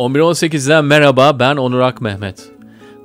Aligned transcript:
11.18'den 0.00 0.84
merhaba 0.84 1.38
ben 1.38 1.56
Onur 1.56 1.92
Mehmet. 2.00 2.48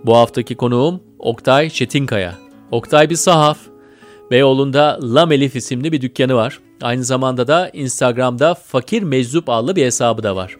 Bu 0.05 0.17
haftaki 0.17 0.55
konuğum 0.55 1.03
Oktay 1.19 1.69
Çetinkaya. 1.69 2.35
Oktay 2.71 3.09
bir 3.09 3.15
sahaf. 3.15 3.57
Beyoğlu'nda 4.31 4.99
Lam 5.03 5.31
Elif 5.31 5.55
isimli 5.55 5.91
bir 5.91 6.01
dükkanı 6.01 6.35
var. 6.35 6.59
Aynı 6.81 7.03
zamanda 7.03 7.47
da 7.47 7.69
Instagram'da 7.69 8.53
Fakir 8.53 9.03
Meczup 9.03 9.49
adlı 9.49 9.75
bir 9.75 9.85
hesabı 9.85 10.23
da 10.23 10.35
var. 10.35 10.55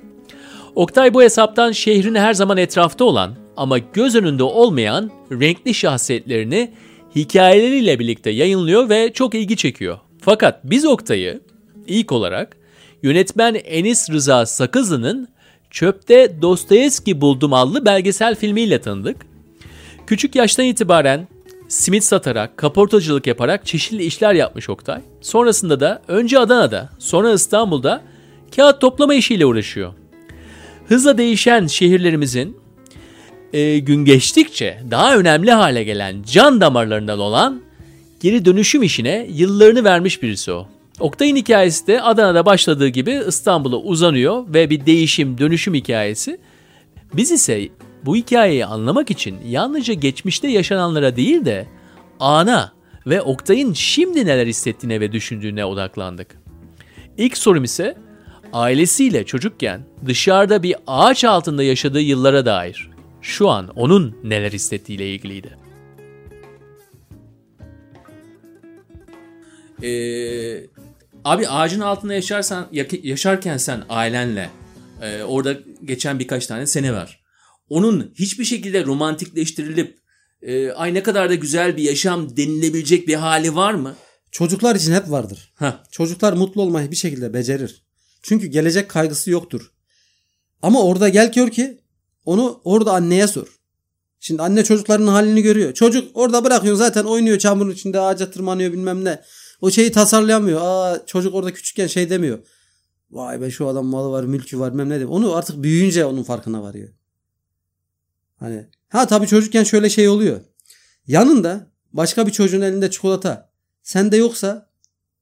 Oktay 0.75 1.13
bu 1.13 1.21
hesaptan 1.21 1.71
şehrin 1.71 2.15
her 2.15 2.33
zaman 2.33 2.57
etrafta 2.57 3.05
olan 3.05 3.35
ama 3.57 3.77
göz 3.77 4.15
önünde 4.15 4.43
olmayan 4.43 5.11
renkli 5.31 5.73
şahsiyetlerini 5.73 6.73
hikayeleriyle 7.15 7.99
birlikte 7.99 8.29
yayınlıyor 8.29 8.89
ve 8.89 9.13
çok 9.13 9.35
ilgi 9.35 9.57
çekiyor. 9.57 9.97
Fakat 10.21 10.59
biz 10.63 10.85
Oktay'ı 10.85 11.41
ilk 11.87 12.11
olarak 12.11 12.57
yönetmen 13.03 13.53
Enis 13.65 14.09
Rıza 14.09 14.45
Sakızlı'nın 14.45 15.34
Çöpte 15.75 16.41
Dostoyevski 16.41 17.21
Buldum 17.21 17.53
adlı 17.53 17.85
belgesel 17.85 18.35
filmiyle 18.35 18.81
tanıdık. 18.81 19.17
Küçük 20.07 20.35
yaştan 20.35 20.65
itibaren 20.65 21.27
simit 21.67 22.03
satarak, 22.03 22.57
kaportacılık 22.57 23.27
yaparak 23.27 23.65
çeşitli 23.65 24.03
işler 24.03 24.33
yapmış 24.33 24.69
Oktay. 24.69 25.01
Sonrasında 25.21 25.79
da 25.79 26.01
önce 26.07 26.39
Adana'da, 26.39 26.89
sonra 26.99 27.33
İstanbul'da 27.33 28.01
kağıt 28.55 28.81
toplama 28.81 29.13
işiyle 29.13 29.45
uğraşıyor. 29.45 29.93
Hızla 30.87 31.17
değişen 31.17 31.67
şehirlerimizin 31.67 32.57
e, 33.53 33.79
gün 33.79 34.05
geçtikçe 34.05 34.81
daha 34.91 35.17
önemli 35.17 35.51
hale 35.51 35.83
gelen 35.83 36.23
can 36.31 36.61
damarlarından 36.61 37.19
olan 37.19 37.61
geri 38.19 38.45
dönüşüm 38.45 38.83
işine 38.83 39.27
yıllarını 39.29 39.83
vermiş 39.83 40.21
birisi 40.21 40.51
o. 40.51 40.67
Oktay'ın 40.99 41.35
hikayesi 41.35 41.87
de 41.87 42.01
Adana'da 42.01 42.45
başladığı 42.45 42.87
gibi 42.87 43.21
İstanbul'a 43.27 43.77
uzanıyor 43.77 44.53
ve 44.53 44.69
bir 44.69 44.85
değişim, 44.85 45.37
dönüşüm 45.37 45.73
hikayesi. 45.73 46.37
Biz 47.13 47.31
ise 47.31 47.69
bu 48.05 48.15
hikayeyi 48.15 48.65
anlamak 48.65 49.11
için 49.11 49.37
yalnızca 49.47 49.93
geçmişte 49.93 50.47
yaşananlara 50.47 51.15
değil 51.15 51.45
de 51.45 51.67
ana 52.19 52.73
ve 53.07 53.21
Oktay'ın 53.21 53.73
şimdi 53.73 54.25
neler 54.25 54.47
hissettiğine 54.47 54.99
ve 54.99 55.11
düşündüğüne 55.11 55.65
odaklandık. 55.65 56.37
İlk 57.17 57.37
sorum 57.37 57.63
ise 57.63 57.97
ailesiyle 58.53 59.25
çocukken 59.25 59.81
dışarıda 60.05 60.63
bir 60.63 60.75
ağaç 60.87 61.23
altında 61.23 61.63
yaşadığı 61.63 62.01
yıllara 62.01 62.45
dair. 62.45 62.89
Şu 63.21 63.49
an 63.49 63.67
onun 63.75 64.17
neler 64.23 64.51
hissettiğiyle 64.51 65.13
ilgiliydi. 65.13 65.57
Ee, 69.83 70.74
abi 71.25 71.47
ağacın 71.47 71.79
altında 71.79 72.13
yaşarsan 72.13 72.67
yaşarken 73.03 73.57
sen 73.57 73.83
ailenle 73.89 74.49
e, 75.01 75.23
orada 75.23 75.57
geçen 75.85 76.19
birkaç 76.19 76.47
tane 76.47 76.67
sene 76.67 76.93
var. 76.93 77.23
Onun 77.69 78.13
hiçbir 78.15 78.45
şekilde 78.45 78.85
romantikleştirilip 78.85 79.97
e, 80.41 80.71
ay 80.71 80.93
ne 80.93 81.03
kadar 81.03 81.29
da 81.29 81.35
güzel 81.35 81.77
bir 81.77 81.83
yaşam 81.83 82.37
denilebilecek 82.37 83.07
bir 83.07 83.15
hali 83.15 83.55
var 83.55 83.73
mı? 83.73 83.95
Çocuklar 84.31 84.75
için 84.75 84.93
hep 84.93 85.11
vardır. 85.11 85.53
Heh. 85.55 85.83
Çocuklar 85.91 86.33
mutlu 86.33 86.61
olmayı 86.61 86.91
bir 86.91 86.95
şekilde 86.95 87.33
becerir. 87.33 87.83
Çünkü 88.23 88.47
gelecek 88.47 88.89
kaygısı 88.89 89.31
yoktur. 89.31 89.71
Ama 90.61 90.83
orada 90.83 91.09
gel 91.09 91.31
gör 91.31 91.49
ki 91.49 91.81
onu 92.25 92.61
orada 92.63 92.93
anneye 92.93 93.27
sor. 93.27 93.47
Şimdi 94.19 94.41
anne 94.41 94.63
çocukların 94.63 95.07
halini 95.07 95.41
görüyor. 95.41 95.73
Çocuk 95.73 96.17
orada 96.17 96.43
bırakıyor 96.43 96.75
zaten 96.75 97.03
oynuyor 97.03 97.39
çamurun 97.39 97.71
içinde 97.71 97.99
ağaca 97.99 98.31
tırmanıyor 98.31 98.73
bilmem 98.73 99.05
ne. 99.05 99.21
O 99.61 99.71
şeyi 99.71 99.91
tasarlayamıyor. 99.91 100.61
Aa 100.63 101.05
çocuk 101.05 101.35
orada 101.35 101.53
küçükken 101.53 101.87
şey 101.87 102.09
demiyor. 102.09 102.39
Vay 103.11 103.41
be 103.41 103.51
şu 103.51 103.67
adam 103.67 103.85
malı 103.85 104.11
var, 104.11 104.23
mülkü 104.23 104.59
var, 104.59 104.73
bilmem 104.73 104.89
ne. 104.89 105.05
Onu 105.05 105.35
artık 105.35 105.63
büyüyünce 105.63 106.05
onun 106.05 106.23
farkına 106.23 106.63
varıyor. 106.63 106.89
Hani 108.35 108.67
ha 108.89 109.07
tabii 109.07 109.27
çocukken 109.27 109.63
şöyle 109.63 109.89
şey 109.89 110.07
oluyor. 110.07 110.41
Yanında 111.07 111.71
başka 111.93 112.27
bir 112.27 112.31
çocuğun 112.31 112.61
elinde 112.61 112.91
çikolata 112.91 113.51
sende 113.83 114.17
yoksa 114.17 114.69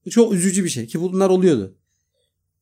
çok 0.10 0.34
üzücü 0.34 0.64
bir 0.64 0.70
şey 0.70 0.88
ki 0.88 1.02
bunlar 1.02 1.30
oluyordu. 1.30 1.78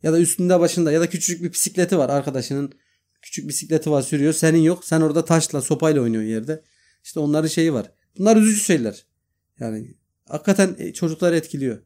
Ya 0.04 0.14
da 0.14 0.20
üstünde 0.20 0.60
başında 0.60 0.92
ya 0.92 1.02
da 1.02 1.10
küçücük 1.10 1.44
bir 1.44 1.54
bisikleti 1.54 1.98
var 1.98 2.10
arkadaşının 2.10 2.72
küçük 3.22 3.50
bisikleti 3.50 3.92
var 3.92 4.02
sürüyor 4.02 4.34
senin 4.34 4.60
yok 4.60 4.86
sen 4.86 5.02
orada 5.02 5.26
taşla 5.26 5.62
sopayla 5.62 6.02
oynuyorsun 6.02 6.30
yerde. 6.30 6.64
İşte 7.04 7.20
onların 7.20 7.48
şeyi 7.48 7.74
var. 7.74 7.92
Bunlar 8.18 8.38
üzücü 8.38 8.62
şeyler. 8.62 9.06
Yani 9.60 9.96
hakikaten 10.31 10.75
e, 10.80 10.94
çocukları 10.94 11.36
etkiliyor. 11.36 11.80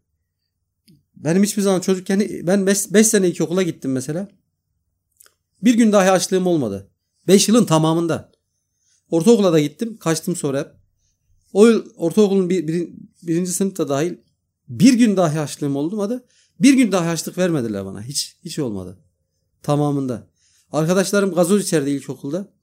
Benim 1.16 1.44
hiçbir 1.44 1.62
zaman 1.62 1.80
çocukken 1.80 2.20
ben 2.44 2.68
5 2.68 3.08
sene 3.08 3.34
okula 3.40 3.64
gittim 3.64 3.92
mesela. 3.92 4.28
Bir 5.64 5.74
gün 5.74 5.92
dahi 5.92 6.12
açlığım 6.12 6.48
olmadı. 6.48 6.90
5 7.28 7.48
yılın 7.48 7.66
tamamında. 7.66 8.32
Ortaokula 9.10 9.54
da 9.54 9.60
gittim. 9.60 9.98
Kaçtım 9.98 10.36
sonra 10.36 10.60
hep. 10.60 10.68
O 11.54 11.68
yıl 11.68 11.86
ortaokulun 11.96 12.50
bir, 12.50 12.68
bir, 12.68 12.90
birinci 13.24 13.52
sınıfta 13.52 13.90
dahil 13.90 14.14
bir 14.68 14.94
gün 14.94 15.18
dahi 15.18 15.40
açlığım 15.40 15.76
olmadı. 15.76 16.26
Bir 16.60 16.74
gün 16.74 16.92
dahi 16.92 17.10
açlık 17.10 17.38
vermediler 17.38 17.86
bana. 17.86 18.02
Hiç 18.02 18.38
hiç 18.46 18.60
olmadı. 18.60 18.98
Tamamında. 19.64 20.28
Arkadaşlarım 20.72 21.34
gazoz 21.34 21.62
içerdi 21.62 21.90
ilkokulda. 21.90 22.54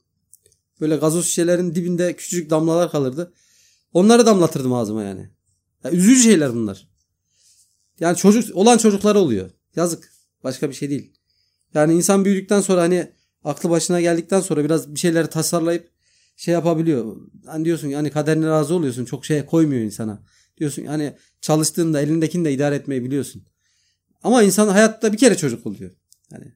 Böyle 0.80 0.96
gazoz 0.96 1.26
şişelerin 1.26 1.74
dibinde 1.74 2.16
küçücük 2.16 2.50
damlalar 2.50 2.90
kalırdı. 2.90 3.32
Onları 3.92 4.26
damlatırdım 4.26 4.72
ağzıma 4.72 5.02
yani. 5.02 5.30
Yani 5.84 5.96
üzücü 5.96 6.22
şeyler 6.22 6.54
bunlar. 6.54 6.88
Yani 8.00 8.16
çocuk 8.16 8.56
olan 8.56 8.78
çocuklar 8.78 9.14
oluyor. 9.14 9.50
Yazık. 9.76 10.12
Başka 10.44 10.68
bir 10.68 10.74
şey 10.74 10.90
değil. 10.90 11.12
Yani 11.74 11.94
insan 11.94 12.24
büyüdükten 12.24 12.60
sonra 12.60 12.82
hani 12.82 13.12
aklı 13.44 13.70
başına 13.70 14.00
geldikten 14.00 14.40
sonra 14.40 14.64
biraz 14.64 14.94
bir 14.94 15.00
şeyleri 15.00 15.26
tasarlayıp 15.26 15.90
şey 16.36 16.54
yapabiliyor. 16.54 17.16
Hani 17.46 17.64
diyorsun 17.64 17.88
yani 17.88 18.10
kaderine 18.10 18.46
razı 18.46 18.74
oluyorsun. 18.74 19.04
Çok 19.04 19.24
şey 19.24 19.46
koymuyor 19.46 19.82
insana. 19.82 20.22
Diyorsun 20.58 20.82
yani 20.82 21.16
çalıştığında 21.40 22.00
elindekini 22.00 22.44
de 22.44 22.52
idare 22.52 22.74
etmeyi 22.74 23.04
biliyorsun. 23.04 23.44
Ama 24.22 24.42
insan 24.42 24.68
hayatta 24.68 25.12
bir 25.12 25.18
kere 25.18 25.36
çocuk 25.36 25.66
oluyor. 25.66 25.90
Yani 26.30 26.52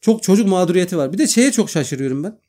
çok 0.00 0.22
çocuk 0.22 0.48
mağduriyeti 0.48 0.96
var. 0.96 1.12
Bir 1.12 1.18
de 1.18 1.26
şeye 1.26 1.52
çok 1.52 1.70
şaşırıyorum 1.70 2.24
ben. 2.24 2.40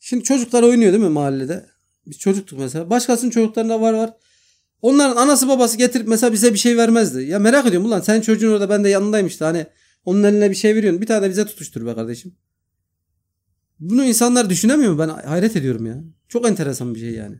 Şimdi 0.00 0.24
çocuklar 0.24 0.62
oynuyor 0.62 0.92
değil 0.92 1.04
mi 1.04 1.10
mahallede? 1.10 1.66
Biz 2.06 2.18
çocuktuk 2.18 2.58
mesela. 2.58 2.90
Başkasının 2.90 3.30
çocuklarında 3.30 3.80
var 3.80 3.92
var. 3.92 4.16
Onların 4.82 5.16
anası 5.16 5.48
babası 5.48 5.78
getirip 5.78 6.08
mesela 6.08 6.32
bize 6.32 6.52
bir 6.52 6.58
şey 6.58 6.76
vermezdi. 6.76 7.22
Ya 7.22 7.38
merak 7.38 7.66
ediyorum 7.66 7.88
ulan 7.88 8.00
sen 8.00 8.20
çocuğun 8.20 8.52
orada 8.52 8.68
ben 8.68 8.84
de 8.84 8.88
yanındaymıştı. 8.88 9.44
Hani 9.44 9.66
onun 10.04 10.22
eline 10.22 10.50
bir 10.50 10.54
şey 10.54 10.74
veriyorsun. 10.74 11.02
Bir 11.02 11.06
tane 11.06 11.26
de 11.26 11.30
bize 11.30 11.44
tutuştur 11.44 11.86
be 11.86 11.94
kardeşim. 11.94 12.34
Bunu 13.80 14.04
insanlar 14.04 14.50
düşünemiyor 14.50 14.92
mu? 14.92 14.98
Ben 14.98 15.08
hayret 15.08 15.56
ediyorum 15.56 15.86
ya. 15.86 16.04
Çok 16.28 16.46
enteresan 16.46 16.94
bir 16.94 17.00
şey 17.00 17.10
yani. 17.10 17.36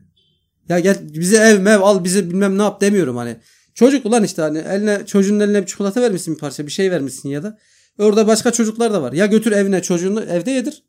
Ya 0.69 0.79
gel 0.79 0.97
bize 1.13 1.37
ev 1.37 1.59
mev 1.59 1.81
al 1.81 2.03
bize 2.03 2.29
bilmem 2.29 2.57
ne 2.57 2.61
yap 2.61 2.81
demiyorum 2.81 3.17
hani. 3.17 3.37
Çocuk 3.73 4.05
ulan 4.05 4.23
işte 4.23 4.41
hani 4.41 4.57
eline 4.57 5.05
çocuğun 5.05 5.39
eline 5.39 5.61
bir 5.61 5.67
çikolata 5.67 6.01
vermişsin 6.01 6.33
bir 6.33 6.39
parça 6.39 6.65
bir 6.65 6.71
şey 6.71 6.91
vermişsin 6.91 7.29
ya 7.29 7.43
da. 7.43 7.57
Orada 7.99 8.27
başka 8.27 8.51
çocuklar 8.51 8.93
da 8.93 9.01
var. 9.01 9.13
Ya 9.13 9.25
götür 9.25 9.51
evine 9.51 9.81
çocuğunu 9.81 10.23
evde 10.23 10.51
yedir. 10.51 10.83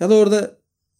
Ya 0.00 0.10
da 0.10 0.14
orada 0.14 0.58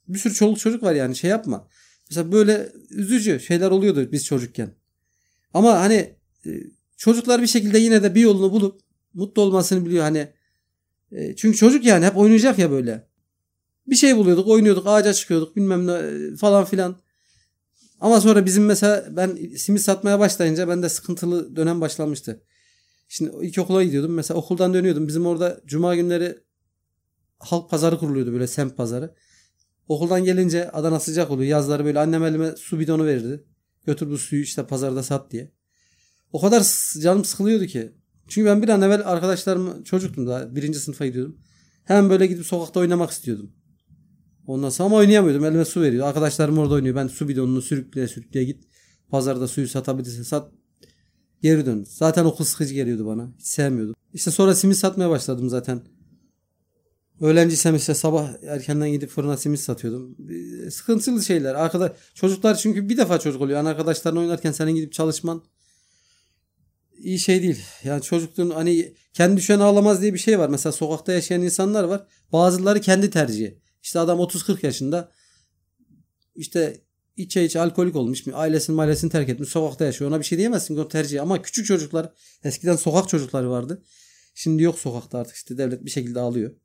bir 0.09 0.19
sürü 0.19 0.35
çoluk 0.35 0.59
çocuk 0.59 0.83
var 0.83 0.95
yani 0.95 1.17
şey 1.17 1.31
yapma. 1.31 1.69
Mesela 2.11 2.33
böyle 2.33 2.73
üzücü 2.91 3.41
şeyler 3.41 3.71
oluyordu 3.71 4.09
biz 4.13 4.25
çocukken. 4.25 4.75
Ama 5.55 5.81
hani 5.81 6.17
e, 6.47 6.51
çocuklar 6.97 7.43
bir 7.43 7.47
şekilde 7.47 7.79
yine 7.79 8.03
de 8.03 8.15
bir 8.15 8.21
yolunu 8.21 8.53
bulup 8.53 8.81
mutlu 9.15 9.43
olmasını 9.43 9.87
biliyor 9.87 10.03
hani. 10.03 10.29
E, 11.13 11.37
çünkü 11.37 11.59
çocuk 11.59 11.85
yani 11.85 12.07
hep 12.07 12.17
oynayacak 12.17 12.59
ya 12.59 12.71
böyle. 12.71 13.09
Bir 13.87 13.97
şey 13.97 14.17
buluyorduk, 14.17 14.49
oynuyorduk, 14.49 14.87
ağaca 14.87 15.13
çıkıyorduk 15.13 15.57
bilmem 15.57 15.87
ne 15.87 15.93
e, 15.93 16.37
falan 16.37 16.65
filan. 16.65 16.97
Ama 18.01 18.21
sonra 18.21 18.47
bizim 18.47 18.65
mesela 18.65 19.07
ben 19.11 19.37
simit 19.57 19.83
satmaya 19.83 20.19
başlayınca 20.19 20.69
bende 20.69 20.89
sıkıntılı 20.89 21.57
dönem 21.57 21.81
başlamıştı. 21.81 22.43
Şimdi 23.09 23.47
ilk 23.47 23.59
okula 23.59 23.85
gidiyordum. 23.85 24.15
Mesela 24.15 24.39
okuldan 24.39 24.75
dönüyordum. 24.75 25.09
Bizim 25.09 25.27
orada 25.27 25.61
cuma 25.67 25.95
günleri 25.95 26.39
halk 27.39 27.71
pazarı 27.71 27.99
kuruluyordu 27.99 28.33
böyle 28.33 28.47
semt 28.47 28.77
pazarı. 28.77 29.15
Okuldan 29.89 30.25
gelince 30.25 30.71
Adana 30.71 31.01
sıcak 31.01 31.31
oluyor. 31.31 31.51
Yazları 31.51 31.85
böyle 31.85 31.99
annem 31.99 32.25
elime 32.25 32.57
su 32.57 32.81
bidonu 32.81 33.07
verirdi. 33.07 33.45
Götür 33.87 34.11
bu 34.11 34.19
suyu 34.19 34.43
işte 34.43 34.67
pazarda 34.67 35.03
sat 35.03 35.31
diye. 35.31 35.53
O 36.33 36.41
kadar 36.41 36.67
canım 37.01 37.25
sıkılıyordu 37.25 37.67
ki. 37.67 37.93
Çünkü 38.29 38.47
ben 38.47 38.63
bir 38.63 38.69
an 38.69 38.83
evvel 38.83 39.09
arkadaşlarım 39.09 39.83
çocuktum 39.83 40.27
daha. 40.27 40.57
Birinci 40.57 40.79
sınıfa 40.79 41.07
gidiyordum. 41.07 41.39
Hemen 41.85 42.11
böyle 42.11 42.27
gidip 42.27 42.47
sokakta 42.47 42.81
oynamak 42.81 43.11
istiyordum. 43.11 43.53
Ondan 44.47 44.71
sonra 44.71 44.87
ama 44.87 44.97
oynayamıyordum. 44.97 45.45
Elime 45.45 45.65
su 45.65 45.81
veriyor. 45.83 46.07
Arkadaşlarım 46.07 46.59
orada 46.59 46.75
oynuyor. 46.75 46.97
Ben 46.97 47.07
su 47.07 47.29
bidonunu 47.29 47.63
sürükleye 47.63 48.09
sürükleye 48.09 48.45
git. 48.45 48.65
Pazarda 49.11 49.49
suyu 49.49 49.69
satabilirsin. 49.69 50.23
Sat. 50.23 50.53
Geri 51.43 51.67
dön. 51.67 51.85
Zaten 51.89 52.25
okul 52.25 52.45
sıkıcı 52.45 52.75
geliyordu 52.75 53.07
bana. 53.07 53.33
Hiç 53.39 53.47
sevmiyordum. 53.47 53.95
İşte 54.15 54.31
sonra 54.31 54.55
simit 54.55 54.77
satmaya 54.77 55.11
başladım 55.11 55.49
zaten. 55.49 55.83
Öğlenciysem 57.23 57.77
işte 57.77 57.95
sabah 57.95 58.31
erkenden 58.43 58.91
gidip 58.91 59.11
fırına 59.11 59.37
simit 59.37 59.61
satıyordum. 59.61 60.17
Sıkıntılı 60.71 61.23
şeyler. 61.23 61.55
Arkada 61.55 61.97
çocuklar 62.15 62.57
çünkü 62.57 62.89
bir 62.89 62.97
defa 62.97 63.21
çocuk 63.21 63.43
oluyor. 63.43 63.57
Yani 63.57 63.69
arkadaşlarla 63.69 64.21
oynarken 64.21 64.53
senin 64.53 64.75
gidip 64.75 64.93
çalışman 64.93 65.43
iyi 66.99 67.19
şey 67.19 67.43
değil. 67.43 67.61
Yani 67.85 68.03
çocukluğun 68.03 68.51
hani 68.51 68.95
kendi 69.13 69.37
düşen 69.37 69.61
ağlamaz 69.61 70.03
diye 70.03 70.15
bir 70.15 70.19
şey 70.19 70.39
var. 70.39 70.49
Mesela 70.49 70.73
sokakta 70.73 71.13
yaşayan 71.13 71.43
insanlar 71.43 71.85
var. 71.85 72.07
Bazıları 72.33 72.81
kendi 72.81 73.11
tercihi. 73.11 73.59
İşte 73.83 73.99
adam 73.99 74.19
30-40 74.19 74.67
yaşında 74.67 75.13
işte 76.35 76.81
içe 77.17 77.45
içe 77.45 77.61
alkolik 77.61 77.97
olmuş. 77.97 78.29
Ailesini 78.33 78.81
ailesini 78.81 79.11
terk 79.11 79.29
etmiş. 79.29 79.49
Sokakta 79.49 79.85
yaşıyor. 79.85 80.11
Ona 80.11 80.19
bir 80.19 80.25
şey 80.25 80.39
diyemezsin. 80.39 80.77
O 80.77 80.89
tercih. 80.89 81.23
Ama 81.23 81.43
küçük 81.43 81.67
çocuklar 81.67 82.13
eskiden 82.45 82.77
sokak 82.77 83.09
çocukları 83.09 83.51
vardı. 83.51 83.83
Şimdi 84.35 84.63
yok 84.63 84.79
sokakta 84.79 85.19
artık 85.19 85.37
işte 85.37 85.59
devlet 85.59 85.85
bir 85.85 85.91
şekilde 85.91 86.21
alıyor. 86.21 86.62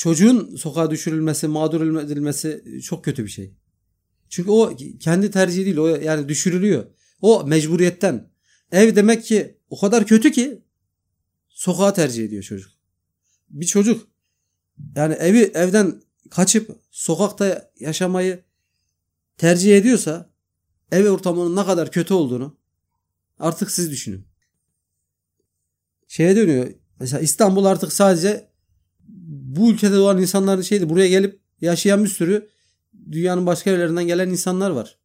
Çocuğun 0.00 0.56
sokağa 0.56 0.90
düşürülmesi, 0.90 1.48
mağdur 1.48 2.00
edilmesi 2.00 2.80
çok 2.84 3.04
kötü 3.04 3.24
bir 3.24 3.30
şey. 3.30 3.54
Çünkü 4.28 4.50
o 4.50 4.76
kendi 5.00 5.30
tercihi 5.30 5.64
değil. 5.64 5.76
O 5.76 5.86
yani 5.86 6.28
düşürülüyor. 6.28 6.86
O 7.20 7.44
mecburiyetten. 7.46 8.30
Ev 8.72 8.96
demek 8.96 9.24
ki 9.24 9.58
o 9.70 9.80
kadar 9.80 10.06
kötü 10.06 10.32
ki 10.32 10.64
sokağa 11.48 11.92
tercih 11.92 12.24
ediyor 12.24 12.42
çocuk. 12.42 12.72
Bir 13.50 13.66
çocuk 13.66 14.08
yani 14.96 15.14
evi 15.14 15.38
evden 15.54 16.02
kaçıp 16.30 16.70
sokakta 16.90 17.72
yaşamayı 17.80 18.44
tercih 19.36 19.76
ediyorsa 19.76 20.30
ev 20.92 21.10
ortamının 21.10 21.56
ne 21.56 21.66
kadar 21.66 21.90
kötü 21.90 22.14
olduğunu 22.14 22.58
artık 23.38 23.70
siz 23.70 23.90
düşünün. 23.90 24.26
Şeye 26.08 26.36
dönüyor. 26.36 26.70
Mesela 27.00 27.20
İstanbul 27.20 27.64
artık 27.64 27.92
sadece 27.92 28.49
bu 29.56 29.70
ülkede 29.72 29.96
doğan 29.96 30.18
insanların 30.18 30.62
şeydi. 30.62 30.88
Buraya 30.88 31.08
gelip 31.08 31.40
yaşayan 31.60 32.04
bir 32.04 32.08
sürü 32.08 32.48
dünyanın 33.12 33.46
başka 33.46 33.70
yerlerinden 33.70 34.06
gelen 34.06 34.28
insanlar 34.28 34.70
var. 34.70 34.98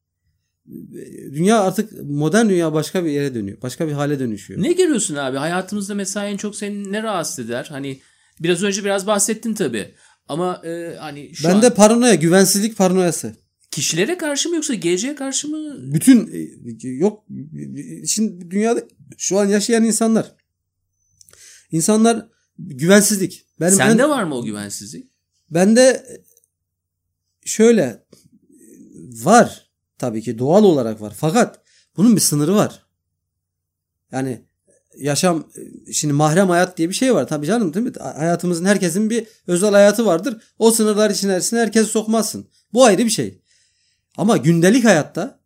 Dünya 1.33 1.59
artık 1.61 1.91
modern 2.03 2.49
dünya 2.49 2.73
başka 2.73 3.05
bir 3.05 3.09
yere 3.09 3.35
dönüyor. 3.35 3.61
Başka 3.61 3.87
bir 3.87 3.91
hale 3.91 4.19
dönüşüyor. 4.19 4.61
Ne 4.61 4.71
görüyorsun 4.71 5.15
abi? 5.15 5.37
Hayatımızda 5.37 5.95
mesela 5.95 6.25
en 6.25 6.37
çok 6.37 6.55
seni 6.55 6.91
ne 6.91 7.03
rahatsız 7.03 7.45
eder? 7.45 7.67
Hani 7.69 7.99
biraz 8.39 8.63
önce 8.63 8.83
biraz 8.83 9.07
bahsettin 9.07 9.53
tabii. 9.53 9.95
Ama 10.27 10.61
e, 10.65 10.95
hani 10.99 11.35
şu 11.35 11.47
Bende 11.47 11.67
an... 11.67 11.73
paranoya, 11.73 12.15
güvensizlik 12.15 12.77
paranoyası. 12.77 13.35
Kişilere 13.71 14.17
karşı 14.17 14.49
mı 14.49 14.55
yoksa 14.55 14.73
geleceğe 14.73 15.15
karşı 15.15 15.47
mı? 15.47 15.75
Bütün 15.93 16.31
e, 16.83 16.87
yok 16.87 17.25
şimdi 18.07 18.51
dünyada 18.51 18.81
şu 19.17 19.39
an 19.39 19.45
yaşayan 19.45 19.83
insanlar 19.83 20.35
insanlar 21.71 22.27
güvensizlik. 22.59 23.45
Benim 23.59 23.73
Sende 23.73 24.03
ben, 24.03 24.09
var 24.09 24.23
mı 24.23 24.35
o 24.35 24.43
güvensizlik? 24.43 25.09
Bende 25.49 26.05
şöyle 27.45 28.05
var 29.23 29.69
tabii 29.97 30.21
ki 30.21 30.39
doğal 30.39 30.63
olarak 30.63 31.01
var. 31.01 31.13
Fakat 31.17 31.61
bunun 31.97 32.15
bir 32.15 32.21
sınırı 32.21 32.55
var. 32.55 32.85
Yani 34.11 34.45
yaşam 34.97 35.51
şimdi 35.93 36.13
mahrem 36.13 36.49
hayat 36.49 36.77
diye 36.77 36.89
bir 36.89 36.93
şey 36.93 37.15
var 37.15 37.27
tabii 37.27 37.45
canım 37.45 37.73
değil 37.73 37.85
mi? 37.85 37.91
Hayatımızın 37.99 38.65
herkesin 38.65 39.09
bir 39.09 39.27
özel 39.47 39.71
hayatı 39.71 40.05
vardır. 40.05 40.43
O 40.59 40.71
sınırlar 40.71 41.09
içerisine 41.09 41.59
herkes 41.59 41.87
sokmazsın. 41.87 42.49
Bu 42.73 42.85
ayrı 42.85 43.05
bir 43.05 43.09
şey. 43.09 43.41
Ama 44.17 44.37
gündelik 44.37 44.85
hayatta 44.85 45.39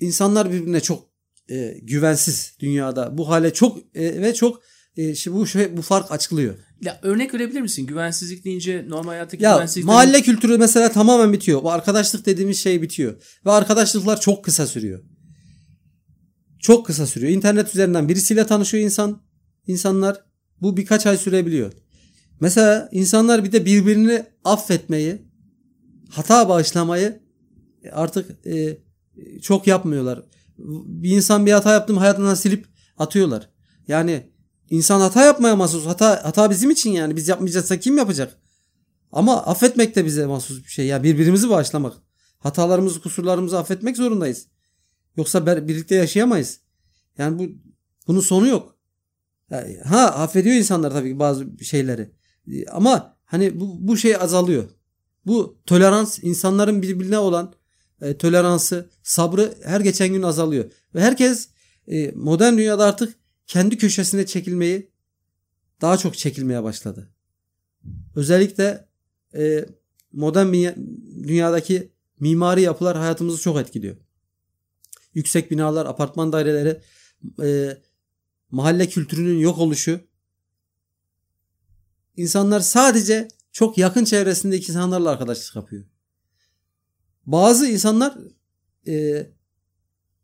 insanlar 0.00 0.52
birbirine 0.52 0.80
çok 0.80 1.08
e, 1.48 1.78
güvensiz 1.82 2.56
dünyada. 2.60 3.18
Bu 3.18 3.28
hale 3.28 3.52
çok 3.52 3.78
e, 3.94 4.22
ve 4.22 4.34
çok 4.34 4.62
e, 4.96 5.14
şimdi 5.14 5.36
bu 5.36 5.46
şey, 5.46 5.76
bu 5.76 5.82
fark 5.82 6.12
açıklıyor. 6.12 6.54
Ya 6.80 6.98
örnek 7.02 7.34
verebilir 7.34 7.60
misin? 7.60 7.86
Güvensizlik 7.86 8.44
deyince 8.44 8.84
normal 8.88 9.10
hayattaki 9.10 9.44
ya, 9.44 9.54
güvensizlik... 9.54 9.84
Mahalle 9.84 10.18
mi? 10.18 10.22
kültürü 10.22 10.58
mesela 10.58 10.92
tamamen 10.92 11.32
bitiyor. 11.32 11.62
Bu 11.62 11.70
arkadaşlık 11.70 12.26
dediğimiz 12.26 12.58
şey 12.58 12.82
bitiyor. 12.82 13.22
Ve 13.46 13.50
arkadaşlıklar 13.50 14.20
çok 14.20 14.44
kısa 14.44 14.66
sürüyor. 14.66 15.02
Çok 16.58 16.86
kısa 16.86 17.06
sürüyor. 17.06 17.32
İnternet 17.32 17.68
üzerinden 17.68 18.08
birisiyle 18.08 18.46
tanışıyor 18.46 18.84
insan. 18.84 19.22
insanlar. 19.66 20.24
Bu 20.60 20.76
birkaç 20.76 21.06
ay 21.06 21.16
sürebiliyor. 21.16 21.72
Mesela 22.40 22.88
insanlar 22.92 23.44
bir 23.44 23.52
de 23.52 23.64
birbirini 23.64 24.26
affetmeyi, 24.44 25.22
hata 26.10 26.48
bağışlamayı 26.48 27.20
artık 27.92 28.46
e, 28.46 28.78
çok 29.42 29.66
yapmıyorlar. 29.66 30.22
Bir 30.58 31.10
insan 31.10 31.46
bir 31.46 31.52
hata 31.52 31.72
yaptım 31.72 31.96
hayatından 31.96 32.34
silip 32.34 32.66
atıyorlar. 32.98 33.48
Yani 33.88 34.31
insan 34.72 35.00
hata 35.00 35.24
yapmaya 35.24 35.56
mahsus. 35.56 35.86
Hata, 35.86 36.24
hata 36.24 36.50
bizim 36.50 36.70
için 36.70 36.90
yani. 36.90 37.16
Biz 37.16 37.28
yapmayacaksa 37.28 37.80
kim 37.80 37.98
yapacak? 37.98 38.38
Ama 39.12 39.42
affetmek 39.42 39.96
de 39.96 40.04
bize 40.04 40.26
mahsus 40.26 40.64
bir 40.64 40.68
şey. 40.68 40.86
Yani 40.86 41.04
birbirimizi 41.04 41.50
bağışlamak. 41.50 41.96
Hatalarımızı, 42.38 43.00
kusurlarımızı 43.00 43.58
affetmek 43.58 43.96
zorundayız. 43.96 44.46
Yoksa 45.16 45.46
birlikte 45.68 45.94
yaşayamayız. 45.94 46.60
Yani 47.18 47.38
bu 47.38 47.48
bunun 48.06 48.20
sonu 48.20 48.46
yok. 48.46 48.76
Ha 49.84 50.06
affediyor 50.06 50.56
insanlar 50.56 50.90
tabii 50.90 51.12
ki 51.12 51.18
bazı 51.18 51.46
şeyleri. 51.64 52.10
Ama 52.70 53.16
hani 53.24 53.60
bu, 53.60 53.88
bu 53.88 53.96
şey 53.96 54.16
azalıyor. 54.16 54.64
Bu 55.26 55.60
tolerans 55.66 56.18
insanların 56.22 56.82
birbirine 56.82 57.18
olan 57.18 57.54
e, 58.00 58.16
toleransı, 58.16 58.90
sabrı 59.02 59.54
her 59.64 59.80
geçen 59.80 60.08
gün 60.08 60.22
azalıyor. 60.22 60.72
Ve 60.94 61.00
herkes 61.00 61.48
e, 61.86 62.10
modern 62.10 62.56
dünyada 62.56 62.84
artık 62.84 63.21
kendi 63.46 63.78
köşesine 63.78 64.26
çekilmeyi 64.26 64.90
daha 65.80 65.96
çok 65.98 66.18
çekilmeye 66.18 66.62
başladı. 66.62 67.10
Özellikle 68.16 68.88
e, 69.34 69.66
modern 70.12 70.52
dünyadaki 71.22 71.92
mimari 72.20 72.62
yapılar 72.62 72.96
hayatımızı 72.96 73.42
çok 73.42 73.60
etkiliyor. 73.60 73.96
Yüksek 75.14 75.50
binalar, 75.50 75.86
apartman 75.86 76.32
daireleri, 76.32 76.80
e, 77.42 77.78
mahalle 78.50 78.88
kültürünün 78.88 79.38
yok 79.38 79.58
oluşu. 79.58 80.00
İnsanlar 82.16 82.60
sadece 82.60 83.28
çok 83.52 83.78
yakın 83.78 84.04
çevresindeki 84.04 84.72
insanlarla 84.72 85.10
arkadaşlık 85.10 85.56
yapıyor. 85.56 85.84
Bazı 87.26 87.66
insanlar 87.66 88.18
e, 88.86 89.26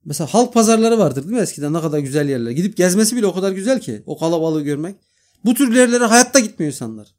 mesela 0.09 0.35
halk 0.35 0.55
pazarları 0.55 0.99
vardır 0.99 1.23
değil 1.23 1.35
mi 1.35 1.41
eskiden 1.41 1.73
ne 1.73 1.81
kadar 1.81 1.99
güzel 1.99 2.29
yerler. 2.29 2.51
Gidip 2.51 2.77
gezmesi 2.77 3.17
bile 3.17 3.27
o 3.27 3.35
kadar 3.35 3.53
güzel 3.53 3.81
ki 3.81 4.03
o 4.07 4.19
kalabalığı 4.19 4.63
görmek. 4.63 4.97
Bu 5.45 5.55
tür 5.55 5.77
yerlere 5.77 6.05
hayatta 6.05 6.39
gitmiyor 6.39 6.73
insanlar. 6.73 7.15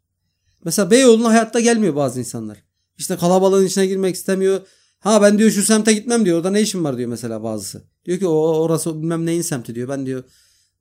Mesela 0.66 0.92
Beyoğlu'na 0.92 1.30
hayatta 1.30 1.60
gelmiyor 1.60 1.96
bazı 1.96 2.20
insanlar. 2.20 2.58
İşte 2.98 3.18
kalabalığın 3.18 3.66
içine 3.66 3.86
girmek 3.86 4.16
istemiyor. 4.16 4.62
Ha 5.00 5.22
ben 5.22 5.40
diyor 5.40 5.52
şu 5.52 5.64
semte 5.64 5.94
gitmem 5.94 6.26
diyor. 6.26 6.38
Orada 6.38 6.50
ne 6.50 6.62
işim 6.62 6.84
var 6.84 6.98
diyor 6.98 7.10
mesela 7.10 7.44
bazısı. 7.44 7.84
Diyor 8.06 8.20
ki 8.20 8.28
o 8.28 8.34
orası 8.34 9.02
bilmem 9.02 9.26
neyin 9.26 9.42
semti 9.42 9.76
diyor. 9.76 9.90
Ben 9.90 10.06
diyor 10.06 10.24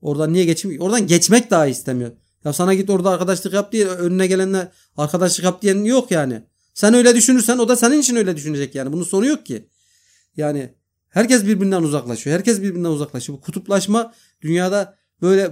oradan 0.03 0.33
niye 0.33 0.45
geçeyim? 0.45 0.81
Oradan 0.81 1.07
geçmek 1.07 1.51
daha 1.51 1.67
istemiyor. 1.67 2.11
Ya 2.45 2.53
sana 2.53 2.75
git 2.75 2.91
orada 2.91 3.11
arkadaşlık 3.11 3.53
yap 3.53 3.73
diye 3.73 3.87
önüne 3.87 4.27
gelenler 4.27 4.69
arkadaşlık 4.97 5.45
yap 5.45 5.63
diyen 5.63 5.85
yok 5.85 6.11
yani. 6.11 6.43
Sen 6.75 6.95
öyle 6.95 7.15
düşünürsen 7.15 7.59
o 7.59 7.69
da 7.69 7.77
senin 7.77 8.01
için 8.01 8.17
öyle 8.17 8.37
düşünecek 8.37 8.75
yani. 8.75 8.93
Bunun 8.93 9.05
sonu 9.05 9.27
yok 9.27 9.47
ki. 9.47 9.69
Yani 10.37 10.75
herkes 11.11 11.45
birbirinden 11.45 11.83
uzaklaşıyor. 11.83 12.37
Herkes 12.37 12.63
birbirinden 12.63 12.89
uzaklaşıyor. 12.89 13.39
Bu 13.39 13.43
kutuplaşma 13.43 14.15
dünyada 14.43 14.99
böyle 15.23 15.51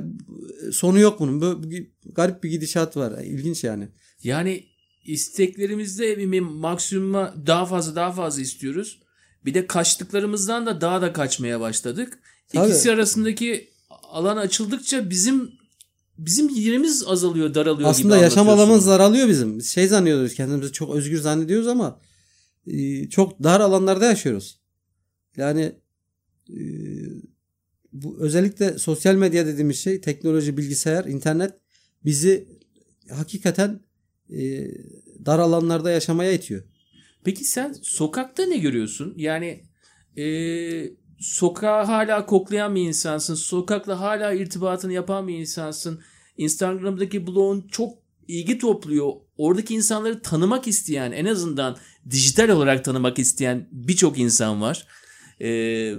sonu 0.73 0.99
yok 0.99 1.21
bunun. 1.21 1.41
Böyle 1.41 1.87
garip 2.05 2.43
bir 2.43 2.51
gidişat 2.51 2.97
var. 2.97 3.25
İlginç 3.25 3.65
yani. 3.65 3.89
Yani 4.23 4.65
isteklerimizde 5.05 6.19
bir 6.19 6.41
maksimuma 6.41 7.35
daha 7.47 7.67
fazla 7.67 7.97
daha 7.97 8.13
fazla 8.13 8.43
istiyoruz. 8.43 9.01
Bir 9.45 9.55
de 9.55 9.67
kaçtıklarımızdan 9.67 10.67
da 10.67 10.81
daha 10.81 11.03
da 11.03 11.13
kaçmaya 11.13 11.61
başladık. 11.61 12.19
Tabii. 12.53 12.69
İkisi 12.69 12.93
arasındaki 12.93 13.71
alan 13.91 14.37
açıldıkça 14.37 15.11
bizim 15.11 15.53
bizim 16.19 16.49
yerimiz 16.49 17.05
azalıyor, 17.07 17.55
daralıyor 17.55 17.91
Aslında 17.91 18.17
gibi 18.17 18.25
yaşam 18.25 18.49
alanımız 18.49 18.87
daralıyor 18.87 19.29
bizim. 19.29 19.59
Biz 19.59 19.71
şey 19.71 19.89
zannediyoruz 19.89 20.35
kendimizi 20.35 20.73
çok 20.73 20.95
özgür 20.95 21.21
zannediyoruz 21.21 21.67
ama 21.67 22.01
e, 22.67 23.09
çok 23.09 23.43
dar 23.43 23.61
alanlarda 23.61 24.05
yaşıyoruz. 24.05 24.61
Yani 25.37 25.73
e, 26.50 26.59
bu 27.93 28.16
özellikle 28.21 28.78
sosyal 28.78 29.14
medya 29.14 29.47
dediğimiz 29.47 29.78
şey 29.78 30.00
teknoloji, 30.00 30.57
bilgisayar, 30.57 31.05
internet 31.05 31.52
bizi 32.05 32.49
hakikaten 33.11 33.81
e, 34.31 34.71
dar 35.26 35.38
alanlarda 35.38 35.90
yaşamaya 35.90 36.33
itiyor. 36.33 36.62
Peki 37.25 37.45
sen 37.45 37.73
sokakta 37.83 38.47
ne 38.47 38.59
görüyorsun? 38.59 39.14
Yani 39.16 39.62
e, 40.19 40.26
sokağı 41.19 41.85
hala 41.85 42.26
koklayan 42.26 42.75
bir 42.75 42.81
insansın. 42.81 43.35
Sokakla 43.35 44.00
hala 44.00 44.33
irtibatını 44.33 44.93
yapan 44.93 45.28
bir 45.28 45.35
insansın. 45.35 46.00
Instagram'daki 46.37 47.26
blogun 47.26 47.69
çok 47.69 47.99
ilgi 48.28 48.59
topluyor. 48.59 49.12
Oradaki 49.37 49.75
insanları 49.75 50.23
tanımak 50.23 50.69
isteyen, 50.69 51.12
en 51.12 51.25
azından 51.25 51.76
dijital 52.11 52.49
olarak 52.49 52.85
tanımak 52.85 53.19
isteyen 53.19 53.69
birçok 53.73 54.19
insan 54.19 54.61
var. 54.61 54.87
Ee, 55.40 55.95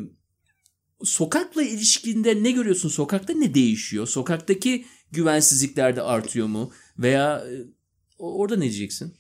sokakla 1.04 1.64
ilişkinde 1.64 2.44
ne 2.44 2.52
görüyorsun? 2.52 2.90
Sokakta 2.90 3.34
ne 3.34 3.54
değişiyor? 3.54 4.08
Sokaktaki 4.08 4.86
güvensizlikler 5.12 5.96
de 5.96 6.02
artıyor 6.02 6.48
mu? 6.48 6.72
Veya 6.98 7.38
e, 7.38 7.66
orada 8.18 8.56
ne 8.56 8.62
diyeceksin? 8.62 9.14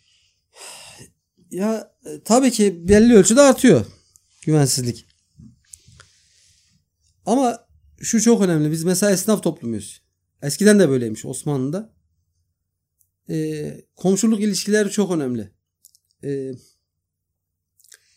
Ya 1.51 1.91
e, 2.05 2.23
tabii 2.23 2.51
ki 2.51 2.87
belli 2.87 3.13
ölçüde 3.13 3.41
artıyor 3.41 3.85
güvensizlik. 4.47 5.05
Ama 7.25 7.67
şu 7.99 8.21
çok 8.21 8.41
önemli. 8.41 8.71
Biz 8.71 8.83
mesela 8.83 9.11
esnaf 9.11 9.43
toplumuyuz. 9.43 10.01
Eskiden 10.41 10.79
de 10.79 10.89
böyleymiş 10.89 11.25
Osmanlı'da. 11.25 11.93
Ee, 13.29 13.85
komşuluk 13.95 14.41
ilişkileri 14.41 14.89
çok 14.89 15.11
önemli. 15.11 15.51
Ee, 16.23 16.51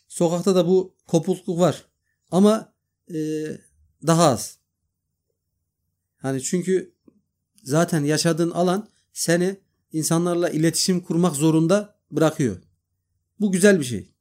sokakta 0.07 0.55
da 0.55 0.67
bu 0.67 0.95
kopukluk 1.07 1.59
var. 1.59 1.90
Ama 2.31 2.73
e, 3.13 3.47
daha 4.07 4.27
az. 4.27 4.57
Hani 6.17 6.41
çünkü 6.43 6.95
zaten 7.63 8.03
yaşadığın 8.03 8.51
alan 8.51 8.89
seni 9.13 9.59
insanlarla 9.91 10.49
iletişim 10.49 11.01
kurmak 11.01 11.35
zorunda 11.35 11.99
bırakıyor. 12.11 12.57
Bu 13.39 13.51
güzel 13.51 13.79
bir 13.79 13.85
şey. 13.85 14.11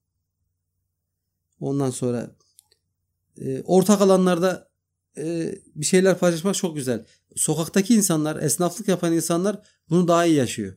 Ondan 1.60 1.90
sonra 1.90 2.36
e, 3.38 3.62
ortak 3.62 4.00
alanlarda 4.00 4.70
e, 5.16 5.54
bir 5.74 5.86
şeyler 5.86 6.18
paylaşmak 6.18 6.54
çok 6.54 6.76
güzel. 6.76 7.06
Sokaktaki 7.36 7.94
insanlar, 7.94 8.42
esnaflık 8.42 8.88
yapan 8.88 9.12
insanlar 9.12 9.62
bunu 9.90 10.08
daha 10.08 10.26
iyi 10.26 10.36
yaşıyor. 10.36 10.76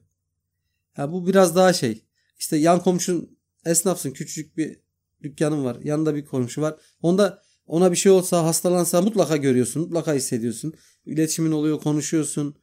Ya 0.97 1.11
bu 1.11 1.27
biraz 1.27 1.55
daha 1.55 1.73
şey. 1.73 2.05
İşte 2.39 2.57
yan 2.57 2.83
komşun 2.83 3.39
esnafsın, 3.65 4.11
küçücük 4.11 4.57
bir 4.57 4.82
dükkanın 5.23 5.63
var, 5.63 5.77
yanında 5.83 6.15
bir 6.15 6.25
komşu 6.25 6.61
var. 6.61 6.75
Onda 7.01 7.43
ona 7.67 7.91
bir 7.91 7.97
şey 7.97 8.11
olsa, 8.11 8.45
hastalansa 8.45 9.01
mutlaka 9.01 9.37
görüyorsun, 9.37 9.81
mutlaka 9.81 10.13
hissediyorsun. 10.13 10.73
İletişimin 11.05 11.51
oluyor, 11.51 11.79
konuşuyorsun. 11.79 12.55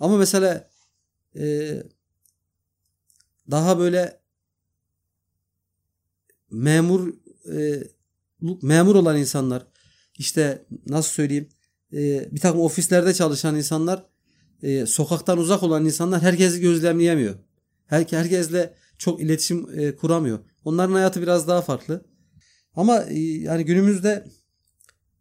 Ama 0.00 0.16
mesela 0.16 0.70
e, 1.36 1.76
daha 3.50 3.78
böyle 3.78 4.20
memur 6.50 7.14
e, 7.52 7.84
memur 8.62 8.94
olan 8.94 9.18
insanlar 9.18 9.66
işte 10.18 10.66
nasıl 10.86 11.10
söyleyeyim 11.10 11.48
e, 11.92 12.28
bir 12.32 12.40
takım 12.40 12.60
ofislerde 12.60 13.14
çalışan 13.14 13.56
insanlar 13.56 14.06
e, 14.62 14.86
sokaktan 14.86 15.38
uzak 15.38 15.62
olan 15.62 15.84
insanlar 15.84 16.22
herkesi 16.22 16.60
gözlemleyemiyor. 16.60 17.34
Her, 17.86 18.04
herkesle 18.10 18.74
çok 18.98 19.20
iletişim 19.20 19.80
e, 19.80 19.96
kuramıyor. 19.96 20.38
Onların 20.64 20.94
hayatı 20.94 21.22
biraz 21.22 21.48
daha 21.48 21.62
farklı. 21.62 22.04
Ama 22.74 23.02
e, 23.02 23.18
yani 23.18 23.64
günümüzde 23.64 24.26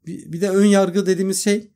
bir, 0.05 0.31
bir 0.31 0.41
de 0.41 0.49
ön 0.49 0.65
yargı 0.65 1.05
dediğimiz 1.05 1.43
şey 1.43 1.71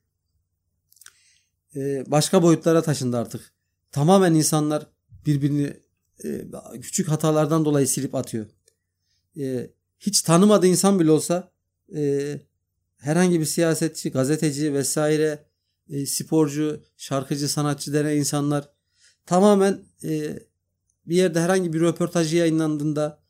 e, 1.75 2.03
başka 2.11 2.43
boyutlara 2.43 2.81
taşındı 2.81 3.17
artık. 3.17 3.53
Tamamen 3.91 4.33
insanlar 4.33 4.87
birbirini 5.25 5.73
e, 6.23 6.47
küçük 6.81 7.07
hatalardan 7.07 7.65
dolayı 7.65 7.87
silip 7.87 8.15
atıyor. 8.15 8.45
E, 9.39 9.71
hiç 9.99 10.21
tanımadığı 10.21 10.67
insan 10.67 10.99
bile 10.99 11.11
olsa 11.11 11.51
e, 11.95 12.33
herhangi 12.97 13.39
bir 13.39 13.45
siyasetçi, 13.45 14.11
gazeteci 14.11 14.73
vesaire, 14.73 15.45
e, 15.89 16.05
sporcu, 16.05 16.83
şarkıcı, 16.97 17.49
sanatçı 17.49 17.93
denen 17.93 18.15
insanlar 18.15 18.69
tamamen 19.25 19.79
e, 20.03 20.39
bir 21.07 21.15
yerde 21.15 21.39
herhangi 21.41 21.73
bir 21.73 21.79
röportajı 21.79 22.37
yayınlandığında, 22.37 23.23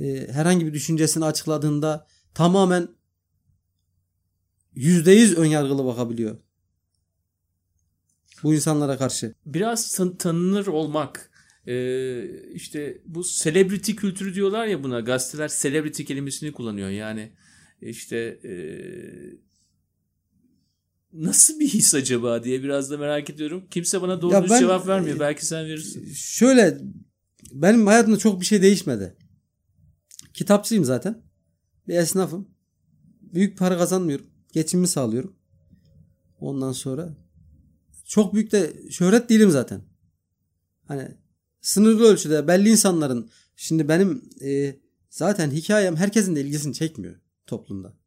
e, 0.00 0.28
herhangi 0.32 0.66
bir 0.66 0.72
düşüncesini 0.72 1.24
açıkladığında 1.24 2.06
tamamen 2.34 2.88
yüzde 4.74 5.12
yüz 5.12 5.38
önyargılı 5.38 5.84
bakabiliyor. 5.84 6.38
Bu 8.42 8.54
insanlara 8.54 8.98
karşı. 8.98 9.34
Biraz 9.46 9.96
tan- 9.96 10.16
tanınır 10.16 10.66
olmak, 10.66 11.30
ee, 11.66 12.24
işte 12.54 13.02
bu 13.06 13.22
celebrity 13.24 13.92
kültürü 13.92 14.34
diyorlar 14.34 14.66
ya 14.66 14.82
buna. 14.82 15.00
Gazeteler 15.00 15.52
celebrity 15.60 16.02
kelimesini 16.02 16.52
kullanıyor. 16.52 16.88
Yani 16.88 17.32
işte 17.80 18.16
e, 18.44 18.52
nasıl 21.12 21.60
bir 21.60 21.68
his 21.68 21.94
acaba 21.94 22.44
diye 22.44 22.62
biraz 22.62 22.90
da 22.90 22.98
merak 22.98 23.30
ediyorum. 23.30 23.66
Kimse 23.70 24.02
bana 24.02 24.22
doğru 24.22 24.46
ben, 24.50 24.58
cevap 24.58 24.86
vermiyor. 24.86 25.16
E, 25.16 25.20
Belki 25.20 25.46
sen 25.46 25.64
verirsin. 25.66 26.12
Şöyle 26.14 26.78
benim 27.52 27.86
hayatımda 27.86 28.18
çok 28.18 28.40
bir 28.40 28.46
şey 28.46 28.62
değişmedi. 28.62 29.16
Kitapçıyım 30.34 30.84
zaten. 30.84 31.22
Bir 31.88 31.94
esnafım. 31.94 32.48
Büyük 33.20 33.58
para 33.58 33.78
kazanmıyorum. 33.78 34.26
Geçimimi 34.52 34.88
sağlıyorum. 34.88 35.36
Ondan 36.40 36.72
sonra 36.72 37.16
çok 38.06 38.34
büyük 38.34 38.52
de 38.52 38.90
şöhret 38.90 39.30
değilim 39.30 39.50
zaten. 39.50 39.82
Hani 40.84 41.08
sınırlı 41.60 42.04
ölçüde 42.04 42.48
belli 42.48 42.70
insanların 42.70 43.30
şimdi 43.56 43.88
benim 43.88 44.30
e, 44.42 44.76
zaten 45.10 45.50
hikayem 45.50 45.96
herkesin 45.96 46.36
de 46.36 46.40
ilgisini 46.40 46.74
çekmiyor 46.74 47.16
toplumda. 47.46 47.98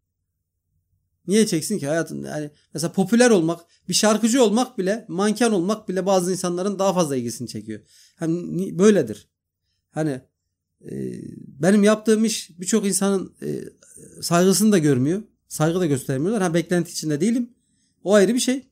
Niye 1.28 1.48
çeksin 1.48 1.80
ki 1.80 1.88
hayatın 1.88 2.24
yani 2.24 2.52
mesela 2.74 2.92
popüler 2.92 3.30
olmak, 3.30 3.62
bir 3.90 3.94
şarkıcı 3.94 4.44
olmak 4.44 4.78
bile, 4.78 5.06
manken 5.08 5.52
olmak 5.52 5.90
bile 5.90 6.06
bazı 6.06 6.32
insanların 6.32 6.80
daha 6.80 6.94
fazla 6.94 7.16
ilgisini 7.16 7.48
çekiyor. 7.48 7.82
Hani 8.16 8.80
böyledir. 8.80 9.31
Hani 9.92 10.22
e, 10.86 10.92
benim 11.38 11.84
yaptığım 11.84 12.26
iş 12.26 12.60
birçok 12.60 12.86
insanın 12.86 13.36
e, 13.42 13.64
saygısını 14.22 14.72
da 14.72 14.78
görmüyor. 14.78 15.24
Saygı 15.48 15.80
da 15.80 15.86
göstermiyorlar. 15.86 16.42
Ha 16.42 16.54
beklenti 16.54 16.92
içinde 16.92 17.22
değilim. 17.22 17.50
O 18.04 18.14
ayrı 18.14 18.34
bir 18.34 18.40
şey. 18.40 18.68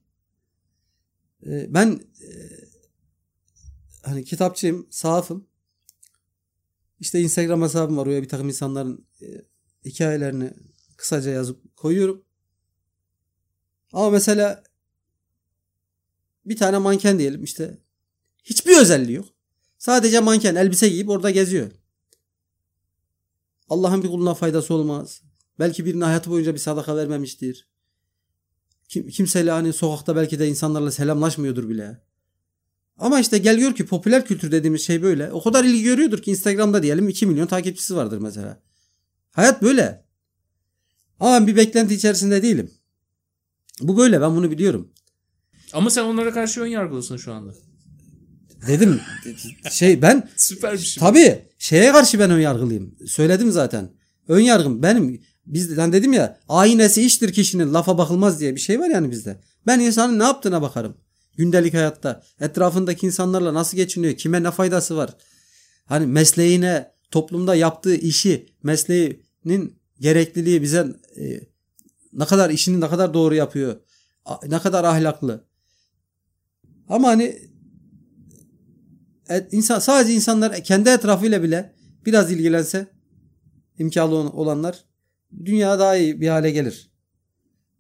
E, 1.46 1.74
ben 1.74 2.02
e, 2.22 2.30
hani 4.04 4.24
kitapçıyım, 4.24 4.88
sahafım. 4.90 5.48
İşte 7.00 7.22
Instagram 7.22 7.62
hesabım 7.62 7.98
var. 7.98 8.06
Oraya 8.06 8.22
bir 8.22 8.30
takım 8.30 8.48
insanların 8.48 9.06
e, 9.22 9.26
hikayelerini 9.86 10.54
kısaca 10.98 11.32
yazıp 11.32 11.76
koyuyorum. 11.76 12.26
Ama 13.94 14.10
mesela 14.10 14.64
bir 16.46 16.58
tane 16.58 16.78
manken 16.78 17.20
diyelim 17.20 17.44
işte 17.44 17.78
hiçbir 18.44 18.82
özelliği 18.82 19.18
yok. 19.18 19.39
Sadece 19.80 20.20
manken 20.20 20.56
elbise 20.56 20.90
giyip 20.90 21.10
orada 21.10 21.30
geziyor. 21.30 21.72
Allah'ın 23.70 24.04
bir 24.04 24.08
kuluna 24.08 24.34
faydası 24.34 24.74
olmaz. 24.74 25.22
Belki 25.60 25.86
birine 25.86 26.04
hayatı 26.04 26.30
boyunca 26.30 26.54
bir 26.54 26.60
sadaka 26.60 26.96
vermemiştir. 26.96 27.68
Kim, 28.90 29.08
kimseyle 29.08 29.52
hani 29.52 29.74
sokakta 29.74 30.16
belki 30.16 30.40
de 30.40 30.48
insanlarla 30.48 30.92
selamlaşmıyordur 30.92 31.70
bile. 31.70 32.02
Ama 32.98 33.20
işte 33.20 33.38
geliyor 33.38 33.76
ki 33.76 33.86
popüler 33.86 34.26
kültür 34.26 34.52
dediğimiz 34.52 34.82
şey 34.86 35.02
böyle. 35.02 35.32
O 35.32 35.44
kadar 35.44 35.64
ilgi 35.64 35.84
görüyordur 35.84 36.22
ki 36.22 36.32
Instagram'da 36.32 36.84
diyelim 36.84 37.10
2 37.10 37.26
milyon 37.26 37.48
takipçisi 37.48 37.96
vardır 37.96 38.18
mesela. 38.18 38.62
Hayat 39.32 39.62
böyle. 39.62 40.06
Ama 41.20 41.32
ben 41.34 41.48
bir 41.48 41.56
beklenti 41.56 41.96
içerisinde 41.96 42.44
değilim. 42.44 42.72
Bu 43.82 43.98
böyle 43.98 44.22
ben 44.22 44.36
bunu 44.36 44.52
biliyorum. 44.52 44.92
Ama 45.74 45.90
sen 45.90 46.04
onlara 46.04 46.34
karşı 46.34 46.62
ön 46.62 46.68
yargılısın 46.68 47.18
şu 47.18 47.34
anda. 47.34 47.54
Dedim 48.68 49.02
şey 49.72 50.02
ben 50.02 50.30
süper 50.36 50.74
bir 50.74 50.78
şey. 50.78 51.02
Tabii 51.02 51.46
şeye 51.60 51.92
karşı 51.92 52.20
ben 52.20 52.32
ön 52.32 52.40
yargılıyım. 52.40 52.96
Söyledim 53.08 53.52
zaten. 53.52 53.90
Ön 54.28 54.40
yargım 54.40 54.84
benim 54.84 55.22
biz 55.46 55.78
ben 55.78 55.94
dedim 55.94 56.14
ya 56.14 56.40
aynesi 56.50 57.02
iştir 57.02 57.34
kişinin 57.34 57.74
lafa 57.74 57.98
bakılmaz 57.98 58.40
diye 58.40 58.56
bir 58.56 58.60
şey 58.60 58.80
var 58.80 58.90
yani 58.90 59.12
bizde. 59.12 59.42
Ben 59.68 59.80
insanın 59.80 60.20
ne 60.20 60.24
yaptığına 60.24 60.62
bakarım. 60.62 60.98
Gündelik 61.38 61.74
hayatta 61.74 62.24
etrafındaki 62.40 63.06
insanlarla 63.06 63.54
nasıl 63.54 63.78
geçiniyor? 63.78 64.14
Kime 64.14 64.44
ne 64.44 64.52
faydası 64.52 64.98
var? 64.98 65.16
Hani 65.86 66.08
mesleğine, 66.08 66.92
toplumda 67.12 67.56
yaptığı 67.56 67.96
işi, 67.96 68.46
mesleğinin 68.64 69.80
gerekliliği 70.00 70.62
bize 70.62 70.88
e, 71.18 71.42
ne 72.14 72.26
kadar 72.26 72.50
işini 72.50 72.82
ne 72.82 72.90
kadar 72.90 73.14
doğru 73.14 73.36
yapıyor? 73.36 73.76
Ne 74.48 74.60
kadar 74.60 74.84
ahlaklı? 74.84 75.46
Ama 76.90 77.08
hani 77.08 77.49
insan 79.52 79.80
sadece 79.80 80.14
insanlar 80.14 80.64
kendi 80.64 80.90
etrafıyla 80.90 81.44
bile 81.44 81.76
biraz 82.06 82.32
ilgilense 82.32 82.88
imkanı 83.78 84.32
olanlar 84.32 84.86
dünya 85.46 85.80
daha 85.80 85.96
iyi 85.96 86.22
bir 86.22 86.28
hale 86.28 86.52
gelir. 86.52 86.92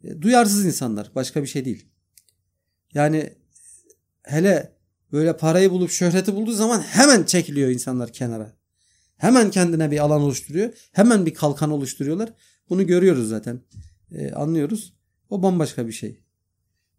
E, 0.03 0.21
duyarsız 0.21 0.65
insanlar 0.65 1.11
başka 1.15 1.41
bir 1.41 1.47
şey 1.47 1.65
değil. 1.65 1.85
Yani 2.93 3.33
hele 4.23 4.77
böyle 5.11 5.37
parayı 5.37 5.71
bulup 5.71 5.91
şöhreti 5.91 6.35
bulduğu 6.35 6.51
zaman 6.51 6.79
hemen 6.79 7.23
çekiliyor 7.23 7.69
insanlar 7.69 8.13
kenara. 8.13 8.59
Hemen 9.17 9.51
kendine 9.51 9.91
bir 9.91 9.99
alan 9.99 10.21
oluşturuyor. 10.21 10.73
Hemen 10.91 11.25
bir 11.25 11.33
kalkan 11.33 11.71
oluşturuyorlar. 11.71 12.33
Bunu 12.69 12.87
görüyoruz 12.87 13.29
zaten. 13.29 13.61
Ee, 14.11 14.31
anlıyoruz. 14.31 14.93
O 15.29 15.43
bambaşka 15.43 15.87
bir 15.87 15.91
şey. 15.91 16.23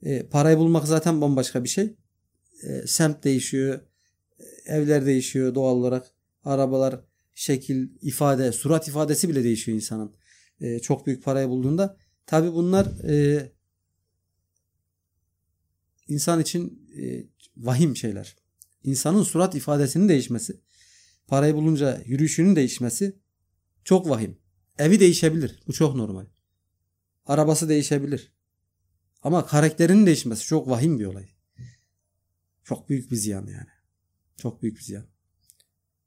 Ee, 0.03 0.27
parayı 0.27 0.59
bulmak 0.59 0.87
zaten 0.87 1.21
bambaşka 1.21 1.65
bir 1.65 1.69
şey. 1.69 1.97
Ee, 2.63 2.87
semt 2.87 3.25
değişiyor. 3.25 3.81
Evler 4.65 5.07
değişiyor 5.07 5.55
doğal 5.55 5.77
olarak. 5.77 6.11
Arabalar, 6.45 7.01
şekil, 7.35 7.89
ifade, 8.03 8.53
surat 8.53 8.89
ifadesi 8.89 9.29
bile 9.29 9.45
değişiyor 9.45 9.77
insanın. 9.77 10.17
Ee, 10.61 10.79
çok 10.79 11.07
büyük 11.07 11.25
parayı 11.25 11.49
bulduğunda. 11.49 11.97
Tabi 12.27 12.53
bunlar 12.53 12.87
e, 13.09 13.53
insan 16.09 16.41
için 16.41 16.89
e, 16.99 17.27
vahim 17.57 17.97
şeyler. 17.97 18.37
İnsanın 18.85 19.23
surat 19.23 19.55
ifadesinin 19.55 20.09
değişmesi, 20.09 20.61
parayı 21.27 21.55
bulunca 21.55 22.03
yürüyüşünün 22.07 22.57
değişmesi 22.57 23.17
çok 23.85 24.09
vahim. 24.09 24.39
Evi 24.79 25.01
değişebilir. 25.01 25.63
Bu 25.67 25.73
çok 25.73 25.95
normal. 25.95 26.27
Arabası 27.27 27.69
değişebilir. 27.69 28.33
Ama 29.23 29.47
karakterinin 29.47 30.07
değişmesi 30.07 30.47
çok 30.47 30.69
vahim 30.69 30.99
bir 30.99 31.05
olay. 31.05 31.29
Çok 32.65 32.89
büyük 32.89 33.11
bir 33.11 33.17
ziyan 33.17 33.47
yani. 33.47 33.80
Çok 34.41 34.63
büyük 34.63 34.77
bir 34.79 34.83
ziyan. 34.83 35.05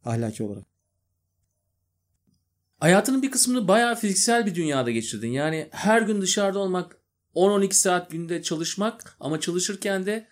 Ahlaki 0.06 0.44
olarak. 0.44 0.66
Hayatının 2.80 3.22
bir 3.22 3.32
kısmını 3.32 3.68
bayağı 3.68 3.96
fiziksel 3.96 4.46
bir 4.46 4.56
dünyada 4.56 4.92
geçirdin. 4.92 5.32
Yani 5.32 5.68
her 5.72 6.02
gün 6.02 6.22
dışarıda 6.22 6.60
olmak, 6.60 6.98
10-12 7.36 7.74
saat 7.74 8.12
günde 8.12 8.42
çalışmak 8.42 9.18
ama 9.20 9.40
çalışırken 9.40 10.06
de 10.06 10.28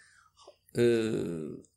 e, 0.77 1.11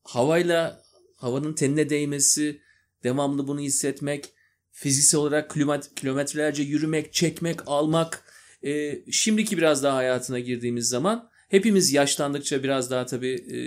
havayla 0.04 0.82
havanın 1.16 1.54
tenine 1.54 1.90
değmesi, 1.90 2.60
devamlı 3.02 3.48
bunu 3.48 3.60
hissetmek, 3.60 4.32
fiziksel 4.70 5.20
olarak 5.20 5.56
kilometrelerce 5.96 6.62
yürümek, 6.62 7.12
çekmek, 7.12 7.60
almak. 7.66 8.24
E, 8.62 9.02
şimdiki 9.12 9.58
biraz 9.58 9.82
daha 9.82 9.96
hayatına 9.96 10.38
girdiğimiz 10.38 10.88
zaman 10.88 11.30
hepimiz 11.48 11.92
yaşlandıkça 11.92 12.62
biraz 12.62 12.90
daha 12.90 13.06
tabii 13.06 13.34
e, 13.34 13.58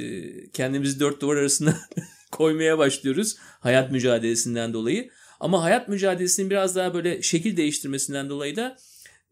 kendimizi 0.51 0.99
dört 0.99 1.21
duvar 1.21 1.35
arasında 1.35 1.77
koymaya 2.31 2.77
başlıyoruz 2.77 3.37
hayat 3.39 3.91
mücadelesinden 3.91 4.73
dolayı. 4.73 5.09
Ama 5.39 5.63
hayat 5.63 5.87
mücadelesinin 5.87 6.49
biraz 6.49 6.75
daha 6.75 6.93
böyle 6.93 7.21
şekil 7.21 7.57
değiştirmesinden 7.57 8.29
dolayı 8.29 8.55
da 8.55 8.77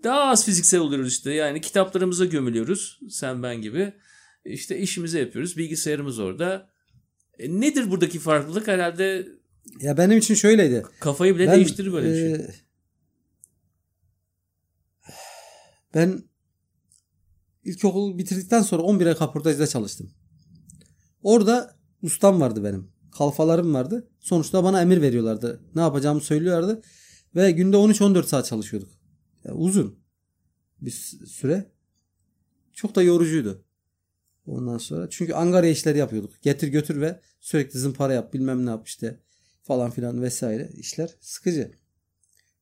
daha 0.04 0.24
az 0.24 0.46
fiziksel 0.46 0.80
oluyoruz 0.80 1.12
işte. 1.12 1.34
Yani 1.34 1.62
kitaplarımıza 1.62 2.26
gömülüyoruz 2.26 3.00
sen 3.10 3.44
ben 3.44 3.62
gibi. 3.62 3.94
İşte 4.46 4.80
işimizi 4.80 5.20
yapıyoruz. 5.20 5.58
Bilgisayarımız 5.58 6.20
orada. 6.20 6.70
E, 7.40 7.60
nedir 7.62 7.92
buradaki 7.92 8.20
farklılık? 8.20 8.68
Herhalde 8.68 9.28
ya 9.82 9.98
benim 9.98 10.18
için 10.18 10.34
şöyleydi. 10.34 10.84
Kafayı 11.00 11.36
bile 11.36 11.48
ben, 11.48 11.56
değiştirir 11.56 11.94
böyle 11.94 12.10
bir 12.10 12.16
şey. 12.16 12.34
E, 12.34 12.56
ben 15.94 16.24
ilkokul 17.64 18.18
bitirdikten 18.18 18.62
sonra 18.62 18.82
11 18.82 19.06
ay 19.06 19.16
kaportajda 19.16 19.68
çalıştım. 19.68 20.12
Orada 21.24 21.75
ustam 22.06 22.42
vardı 22.42 22.64
benim. 22.64 22.88
Kalfalarım 23.12 23.74
vardı. 23.74 24.08
Sonuçta 24.20 24.64
bana 24.64 24.82
emir 24.82 25.02
veriyorlardı. 25.02 25.62
Ne 25.76 25.82
yapacağımı 25.82 26.22
söylüyorlardı. 26.22 26.82
Ve 27.36 27.52
günde 27.52 27.78
13-14 27.78 28.24
saat 28.24 28.46
çalışıyorduk. 28.46 28.90
Yani 29.44 29.58
uzun 29.58 30.00
bir 30.82 30.92
süre. 31.28 31.72
Çok 32.74 32.96
da 32.96 33.04
yorucuydu. 33.04 33.66
Ondan 34.46 34.78
sonra. 34.78 35.10
Çünkü 35.10 35.34
Angarya 35.34 35.70
işleri 35.70 35.98
yapıyorduk. 35.98 36.42
Getir 36.42 36.68
götür 36.68 37.02
ve 37.02 37.20
sürekli 37.40 37.80
zımpara 37.80 38.14
yap 38.14 38.34
bilmem 38.34 38.66
ne 38.66 38.70
yap 38.70 38.88
işte 38.88 39.20
falan 39.64 39.92
filan 39.92 40.22
vesaire 40.22 40.70
işler 40.74 41.16
sıkıcı. 41.20 41.72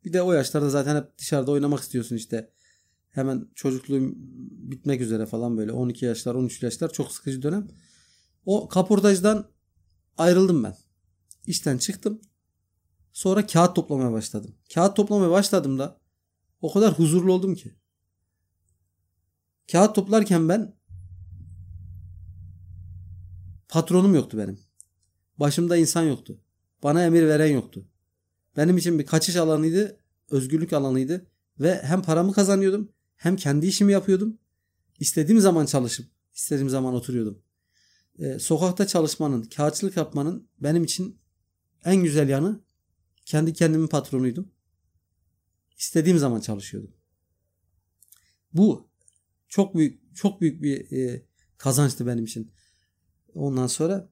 Bir 0.06 0.14
de 0.14 0.22
o 0.22 0.34
yaşlarda 0.34 0.70
zaten 0.70 0.96
hep 0.96 1.18
dışarıda 1.18 1.52
oynamak 1.52 1.80
istiyorsun 1.80 2.16
işte. 2.16 2.50
Hemen 3.12 3.48
çocukluğum 3.56 4.14
bitmek 4.72 5.02
üzere 5.02 5.26
falan 5.26 5.58
böyle 5.58 5.72
12 5.72 6.06
yaşlar 6.06 6.36
13 6.36 6.64
yaşlar 6.64 6.94
çok 6.94 7.12
sıkıcı 7.12 7.42
dönem. 7.42 7.68
O 8.46 8.68
kaportajdan 8.68 9.48
ayrıldım 10.18 10.64
ben. 10.64 10.78
İşten 11.48 11.78
çıktım. 11.78 12.22
Sonra 13.14 13.48
kağıt 13.48 13.76
toplamaya 13.76 14.12
başladım. 14.12 14.56
Kağıt 14.74 14.96
toplamaya 14.96 15.32
başladım 15.32 15.80
da 15.80 16.00
o 16.62 16.74
kadar 16.74 17.00
huzurlu 17.00 17.34
oldum 17.34 17.56
ki. 17.56 17.76
Kağıt 19.72 19.96
toplarken 19.96 20.50
ben 20.50 20.76
patronum 23.68 24.16
yoktu 24.16 24.38
benim. 24.38 24.60
Başımda 25.38 25.78
insan 25.78 26.04
yoktu. 26.04 26.42
Bana 26.84 27.06
emir 27.06 27.28
veren 27.28 27.52
yoktu. 27.54 27.86
Benim 28.58 28.78
için 28.78 29.00
bir 29.00 29.06
kaçış 29.06 29.36
alanıydı, 29.36 30.00
özgürlük 30.30 30.74
alanıydı 30.74 31.28
ve 31.60 31.82
hem 31.84 32.02
paramı 32.02 32.34
kazanıyordum 32.34 32.90
hem 33.16 33.36
kendi 33.36 33.68
işimi 33.68 33.94
yapıyordum. 33.94 34.38
İstediğim 35.00 35.42
zaman 35.42 35.66
çalışıp 35.66 36.12
istediğim 36.34 36.70
zaman 36.70 36.94
oturuyordum. 36.94 37.42
Ee, 38.20 38.40
sokakta 38.40 38.88
çalışmanın, 38.88 39.44
kağıtçılık 39.44 39.98
yapmanın 39.98 40.50
benim 40.60 40.84
için 40.84 41.20
en 41.86 42.04
güzel 42.04 42.30
yanı 42.30 42.64
kendi 43.26 43.54
kendimin 43.54 43.88
patronuydum. 43.88 44.52
İstediğim 45.78 46.18
zaman 46.18 46.40
çalışıyordum. 46.40 46.94
Bu 48.54 48.90
çok 49.48 49.76
büyük 49.76 50.16
çok 50.16 50.42
büyük 50.42 50.62
bir 50.62 50.92
e, 50.92 51.26
kazançtı 51.58 52.08
benim 52.08 52.24
için. 52.26 52.52
Ondan 53.34 53.68
sonra 53.68 54.10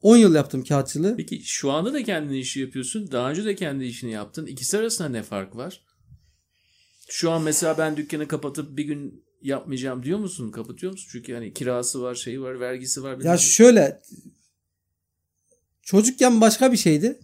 10 0.00 0.16
yıl 0.16 0.34
yaptım 0.34 0.64
kağıtçılığı. 0.64 1.16
Peki 1.16 1.42
şu 1.44 1.70
anda 1.70 1.92
da 1.92 2.04
kendi 2.04 2.36
işi 2.36 2.60
yapıyorsun. 2.60 3.10
Daha 3.12 3.30
önce 3.30 3.44
de 3.44 3.54
kendi 3.54 3.84
işini 3.84 4.10
yaptın. 4.12 4.46
İkisi 4.46 4.78
arasında 4.78 5.08
ne 5.08 5.22
fark 5.22 5.56
var? 5.56 5.84
Şu 7.08 7.30
an 7.30 7.42
mesela 7.42 7.78
ben 7.78 7.96
dükkanı 7.96 8.28
kapatıp 8.28 8.76
bir 8.76 8.84
gün 8.84 9.24
yapmayacağım 9.42 10.02
diyor 10.02 10.18
musun? 10.18 10.50
Kapatıyor 10.50 10.92
musun? 10.92 11.08
Çünkü 11.12 11.34
hani 11.34 11.52
kirası 11.52 12.02
var, 12.02 12.14
şeyi 12.14 12.42
var, 12.42 12.60
vergisi 12.60 13.02
var. 13.02 13.20
Ya 13.20 13.38
şöyle 13.38 14.02
çocukken 15.82 16.40
başka 16.40 16.72
bir 16.72 16.76
şeydi. 16.76 17.20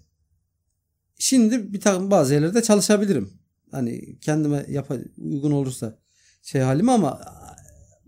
Şimdi 1.18 1.72
bir 1.72 1.80
takım 1.80 2.10
bazı 2.10 2.34
yerlerde 2.34 2.62
çalışabilirim. 2.62 3.32
Hani 3.70 4.18
kendime 4.20 4.66
yap 4.68 4.90
uygun 5.18 5.50
olursa 5.50 5.98
şey 6.42 6.60
halim 6.60 6.88
ama 6.88 7.20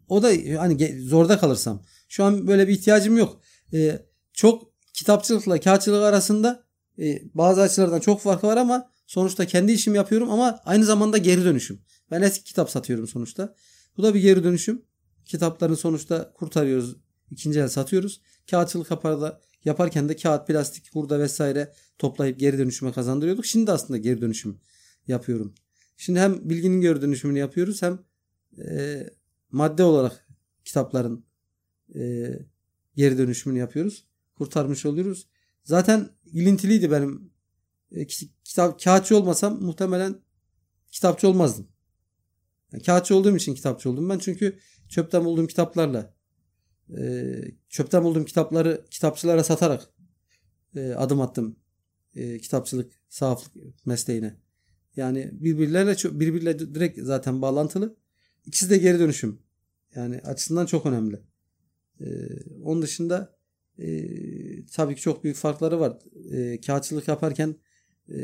o 0.09 0.23
da 0.23 0.29
hani 0.61 1.03
zorda 1.03 1.39
kalırsam. 1.39 1.83
Şu 2.09 2.25
an 2.25 2.47
böyle 2.47 2.69
bir 2.69 2.73
ihtiyacım 2.73 3.17
yok. 3.19 3.41
Ee, 3.73 4.07
çok 4.33 4.73
kitapçılıkla 4.95 5.61
kağıtçılık 5.61 6.03
arasında 6.03 6.65
e, 6.99 7.23
bazı 7.35 7.61
açılardan 7.61 8.01
çok 8.01 8.21
farkı 8.21 8.47
var 8.47 8.57
ama 8.57 8.91
sonuçta 9.07 9.47
kendi 9.47 9.73
işimi 9.73 9.97
yapıyorum 9.97 10.31
ama 10.31 10.61
aynı 10.65 10.85
zamanda 10.85 11.19
geri 11.19 11.45
dönüşüm. 11.45 11.83
Ben 12.11 12.23
eski 12.23 12.45
kitap 12.45 12.71
satıyorum 12.71 13.07
sonuçta. 13.07 13.55
Bu 14.01 14.05
da 14.05 14.15
bir 14.15 14.21
geri 14.21 14.45
dönüşüm. 14.45 14.83
Kitapların 15.25 15.75
sonuçta 15.75 16.33
kurtarıyoruz. 16.33 16.97
ikinci 17.31 17.61
el 17.61 17.69
satıyoruz. 17.69 18.21
Kağıtçılık 18.51 18.91
yaparda, 18.91 19.41
yaparken 19.65 20.09
de 20.09 20.17
kağıt, 20.17 20.47
plastik, 20.47 20.95
hurda 20.95 21.19
vesaire 21.19 21.73
toplayıp 21.99 22.39
geri 22.41 22.59
dönüşüme 22.59 22.93
kazandırıyorduk. 22.93 23.47
Şimdi 23.47 23.73
aslında 23.73 23.99
geri 23.99 24.21
dönüşüm 24.21 24.61
yapıyorum. 25.07 25.55
Şimdi 25.97 26.21
hem 26.21 26.51
bilginin 26.51 26.81
geri 26.81 27.03
dönüşümünü 27.03 27.39
yapıyoruz 27.39 27.83
hem 27.83 27.99
e, 28.59 29.07
madde 29.51 29.85
olarak 29.85 30.29
kitapların 30.65 31.25
e, 31.95 32.33
geri 32.97 33.19
dönüşümünü 33.19 33.59
yapıyoruz. 33.59 34.05
Kurtarmış 34.35 34.87
oluyoruz. 34.87 35.27
Zaten 35.65 36.09
ilintiliydi 36.33 36.91
benim. 36.91 37.33
E, 37.93 38.07
kitap 38.45 38.83
kağıtçı 38.85 39.17
olmasam 39.17 39.63
muhtemelen 39.63 40.21
kitapçı 40.91 41.29
olmazdım. 41.29 41.69
Yani 42.73 42.83
kağıtçı 42.83 43.17
olduğum 43.17 43.37
için 43.37 43.55
kitapçı 43.55 43.91
oldum 43.91 44.09
ben. 44.09 44.19
Çünkü 44.19 44.59
çöpten 44.89 45.25
bulduğum 45.25 45.47
kitaplarla 45.47 46.15
e, 46.99 47.35
çöpten 47.69 48.05
bulduğum 48.05 48.25
kitapları 48.25 48.85
kitapçılara 48.91 49.45
satarak 49.45 49.89
e, 50.77 50.93
adım 50.93 51.21
attım 51.21 51.57
e, 52.15 52.39
kitapçılık 52.39 52.93
sahaflık 53.09 53.53
mesleğine. 53.87 54.37
Yani 54.97 55.31
birbirlerine 55.33 56.21
birbirle 56.21 56.59
direkt 56.59 56.99
zaten 57.03 57.43
bağlantılı. 57.43 57.97
İkisi 58.47 58.71
de 58.71 58.79
geri 58.79 58.99
dönüşüm. 58.99 59.43
Yani 59.95 60.19
açısından 60.19 60.67
çok 60.67 60.87
önemli. 60.87 61.21
Ee, 62.01 62.07
onun 62.63 62.83
dışında 62.83 63.37
e, 63.79 63.87
tabii 64.67 64.95
ki 64.95 65.01
çok 65.01 65.25
büyük 65.25 65.37
farkları 65.37 65.81
var. 65.81 65.99
E, 66.33 66.61
kağıtçılık 66.61 67.09
yaparken 67.09 67.57
e, 68.09 68.19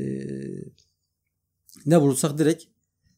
ne 1.86 2.00
bulursak 2.00 2.38
direkt 2.38 2.64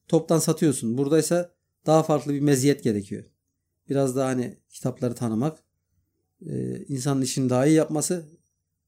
toptan 0.08 0.38
satıyorsun. 0.38 0.98
Burada 0.98 1.18
ise 1.18 1.50
daha 1.86 2.02
farklı 2.02 2.34
bir 2.34 2.40
meziyet 2.40 2.84
gerekiyor. 2.84 3.24
Biraz 3.88 4.16
daha 4.16 4.28
hani 4.28 4.58
kitapları 4.70 5.14
tanımak, 5.14 5.58
e, 6.46 6.84
insanın 6.84 7.22
işini 7.22 7.50
daha 7.50 7.66
iyi 7.66 7.74
yapması 7.74 8.28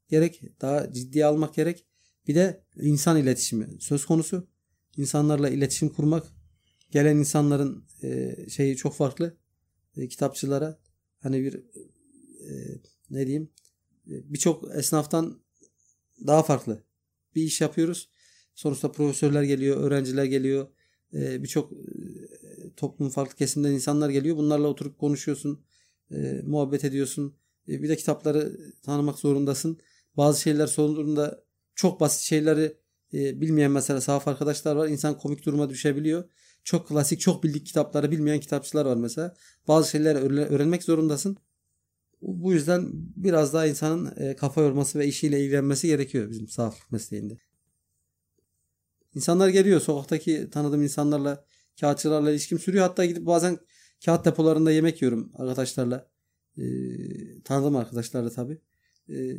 gerek, 0.09 0.43
daha 0.61 0.93
ciddiye 0.93 1.27
almak 1.27 1.55
gerek. 1.55 1.87
Bir 2.29 2.35
de 2.35 2.65
insan 2.77 3.17
iletişimi 3.17 3.69
söz 3.81 4.07
konusu. 4.07 4.49
İnsanlarla 4.97 5.49
iletişim 5.49 5.89
kurmak, 5.89 6.27
gelen 6.91 7.17
insanların 7.17 7.85
e, 8.03 8.37
şeyi 8.51 8.77
çok 8.77 8.95
farklı. 8.95 9.37
E, 9.97 10.09
kitapçılara 10.09 10.79
hani 11.21 11.43
bir 11.45 11.63
ne 13.11 13.27
diyeyim 13.27 13.51
birçok 14.07 14.77
esnaftan 14.77 15.43
daha 16.27 16.43
farklı 16.43 16.85
bir 17.35 17.43
iş 17.43 17.61
yapıyoruz. 17.61 18.11
Sonuçta 18.55 18.93
profesörler 18.93 19.43
geliyor, 19.43 19.77
öğrenciler 19.77 20.25
geliyor. 20.25 20.69
E, 21.15 21.43
birçok 21.43 21.73
toplumun 22.77 23.11
farklı 23.11 23.37
kesimden 23.37 23.73
insanlar 23.73 24.11
geliyor. 24.11 24.37
Bunlarla 24.37 24.69
oturup 24.69 24.99
konuşuyorsun, 24.99 25.61
e, 26.11 26.43
muhabbet 26.47 26.85
ediyorsun. 26.85 27.35
E, 27.69 27.83
bir 27.83 27.89
de 27.89 27.97
kitapları 27.97 28.57
tanımak 28.83 29.19
zorundasın. 29.19 29.79
Bazı 30.17 30.41
şeyler 30.41 30.67
sonunda 30.67 31.45
çok 31.75 32.01
basit 32.01 32.21
şeyleri 32.21 32.77
e, 33.15 33.41
bilmeyen 33.41 33.71
mesela 33.71 34.01
sahaf 34.01 34.29
arkadaşlar 34.29 34.77
var. 34.77 34.89
İnsan 34.89 35.19
komik 35.19 35.47
duruma 35.47 35.71
düşebiliyor. 35.71 36.25
Çok 36.65 36.89
klasik, 36.89 37.21
çok 37.21 37.45
bildik 37.45 37.67
kitapları 37.67 38.11
bilmeyen 38.11 38.41
kitapçılar 38.41 38.87
var 38.87 38.97
mesela. 38.97 39.37
Bazı 39.69 39.91
şeyleri 39.91 40.19
öğrenmek 40.19 40.83
zorundasın. 40.83 41.37
Bu 42.23 42.53
yüzden 42.53 42.91
biraz 43.17 43.55
daha 43.55 43.67
insanın 43.67 44.13
e, 44.17 44.37
kafa 44.37 44.61
yorması 44.61 44.99
ve 44.99 45.07
işiyle 45.07 45.41
ilgilenmesi 45.41 45.87
gerekiyor 45.87 46.31
bizim 46.31 46.49
sahaflık 46.49 46.93
mesleğinde. 46.93 47.39
İnsanlar 49.15 49.49
geliyor 49.49 49.81
sokaktaki 49.81 50.51
tanıdığım 50.51 50.83
insanlarla 50.83 51.45
kağıtçılarla 51.81 52.31
ilişkim 52.31 52.59
sürüyor. 52.59 52.87
Hatta 52.87 53.05
gidip 53.05 53.27
bazen 53.27 53.59
kağıt 54.05 54.25
depolarında 54.25 54.73
yemek 54.73 55.03
yiyorum 55.03 55.33
arkadaşlarla. 55.35 56.11
E, 56.59 56.65
tanıdığım 57.45 57.77
arkadaşlarla 57.77 58.31
tabii. 58.31 58.61
E, 59.09 59.37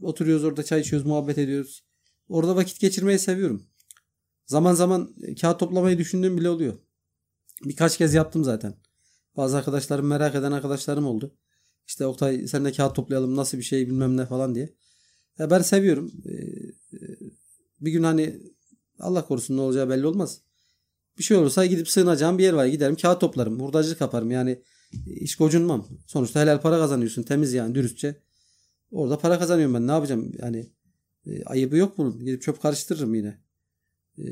oturuyoruz 0.00 0.44
orada 0.44 0.62
çay 0.62 0.80
içiyoruz, 0.80 1.06
muhabbet 1.06 1.38
ediyoruz. 1.38 1.84
Orada 2.28 2.56
vakit 2.56 2.80
geçirmeyi 2.80 3.18
seviyorum. 3.18 3.66
Zaman 4.46 4.74
zaman 4.74 5.14
kağıt 5.40 5.60
toplamayı 5.60 5.98
düşündüğüm 5.98 6.38
bile 6.38 6.48
oluyor. 6.48 6.78
Birkaç 7.64 7.98
kez 7.98 8.14
yaptım 8.14 8.44
zaten. 8.44 8.74
Bazı 9.36 9.56
arkadaşlarım 9.56 10.06
merak 10.06 10.34
eden 10.34 10.52
arkadaşlarım 10.52 11.06
oldu. 11.06 11.36
İşte 11.86 12.06
Oktay 12.06 12.46
sen 12.46 12.64
de 12.64 12.72
kağıt 12.72 12.96
toplayalım 12.96 13.36
nasıl 13.36 13.58
bir 13.58 13.62
şey 13.62 13.86
bilmem 13.86 14.16
ne 14.16 14.26
falan 14.26 14.54
diye. 14.54 14.74
Ya 15.38 15.50
ben 15.50 15.62
seviyorum. 15.62 16.12
Ee, 16.26 16.32
bir 17.80 17.92
gün 17.92 18.02
hani 18.02 18.40
Allah 19.00 19.24
korusun 19.24 19.56
ne 19.56 19.60
olacağı 19.60 19.90
belli 19.90 20.06
olmaz. 20.06 20.40
Bir 21.18 21.22
şey 21.22 21.36
olursa 21.36 21.66
gidip 21.66 21.88
sığınacağım 21.88 22.38
bir 22.38 22.42
yer 22.44 22.52
var. 22.52 22.66
Giderim 22.66 22.96
kağıt 22.96 23.20
toplarım. 23.20 23.60
Hurdacılık 23.60 24.00
yaparım. 24.00 24.30
Yani 24.30 24.62
iş 25.06 25.36
gocunmam. 25.36 25.88
Sonuçta 26.06 26.40
helal 26.40 26.60
para 26.60 26.78
kazanıyorsun. 26.78 27.22
Temiz 27.22 27.52
yani 27.52 27.74
dürüstçe. 27.74 28.16
Orada 28.90 29.18
para 29.18 29.38
kazanıyorum 29.38 29.74
ben. 29.74 29.86
Ne 29.86 29.92
yapacağım? 29.92 30.32
Yani 30.38 30.70
e, 31.26 31.44
ayıbı 31.44 31.76
yok 31.76 31.98
bunun. 31.98 32.24
Gidip 32.24 32.42
çöp 32.42 32.62
karıştırırım 32.62 33.14
yine. 33.14 33.40
E, 34.18 34.24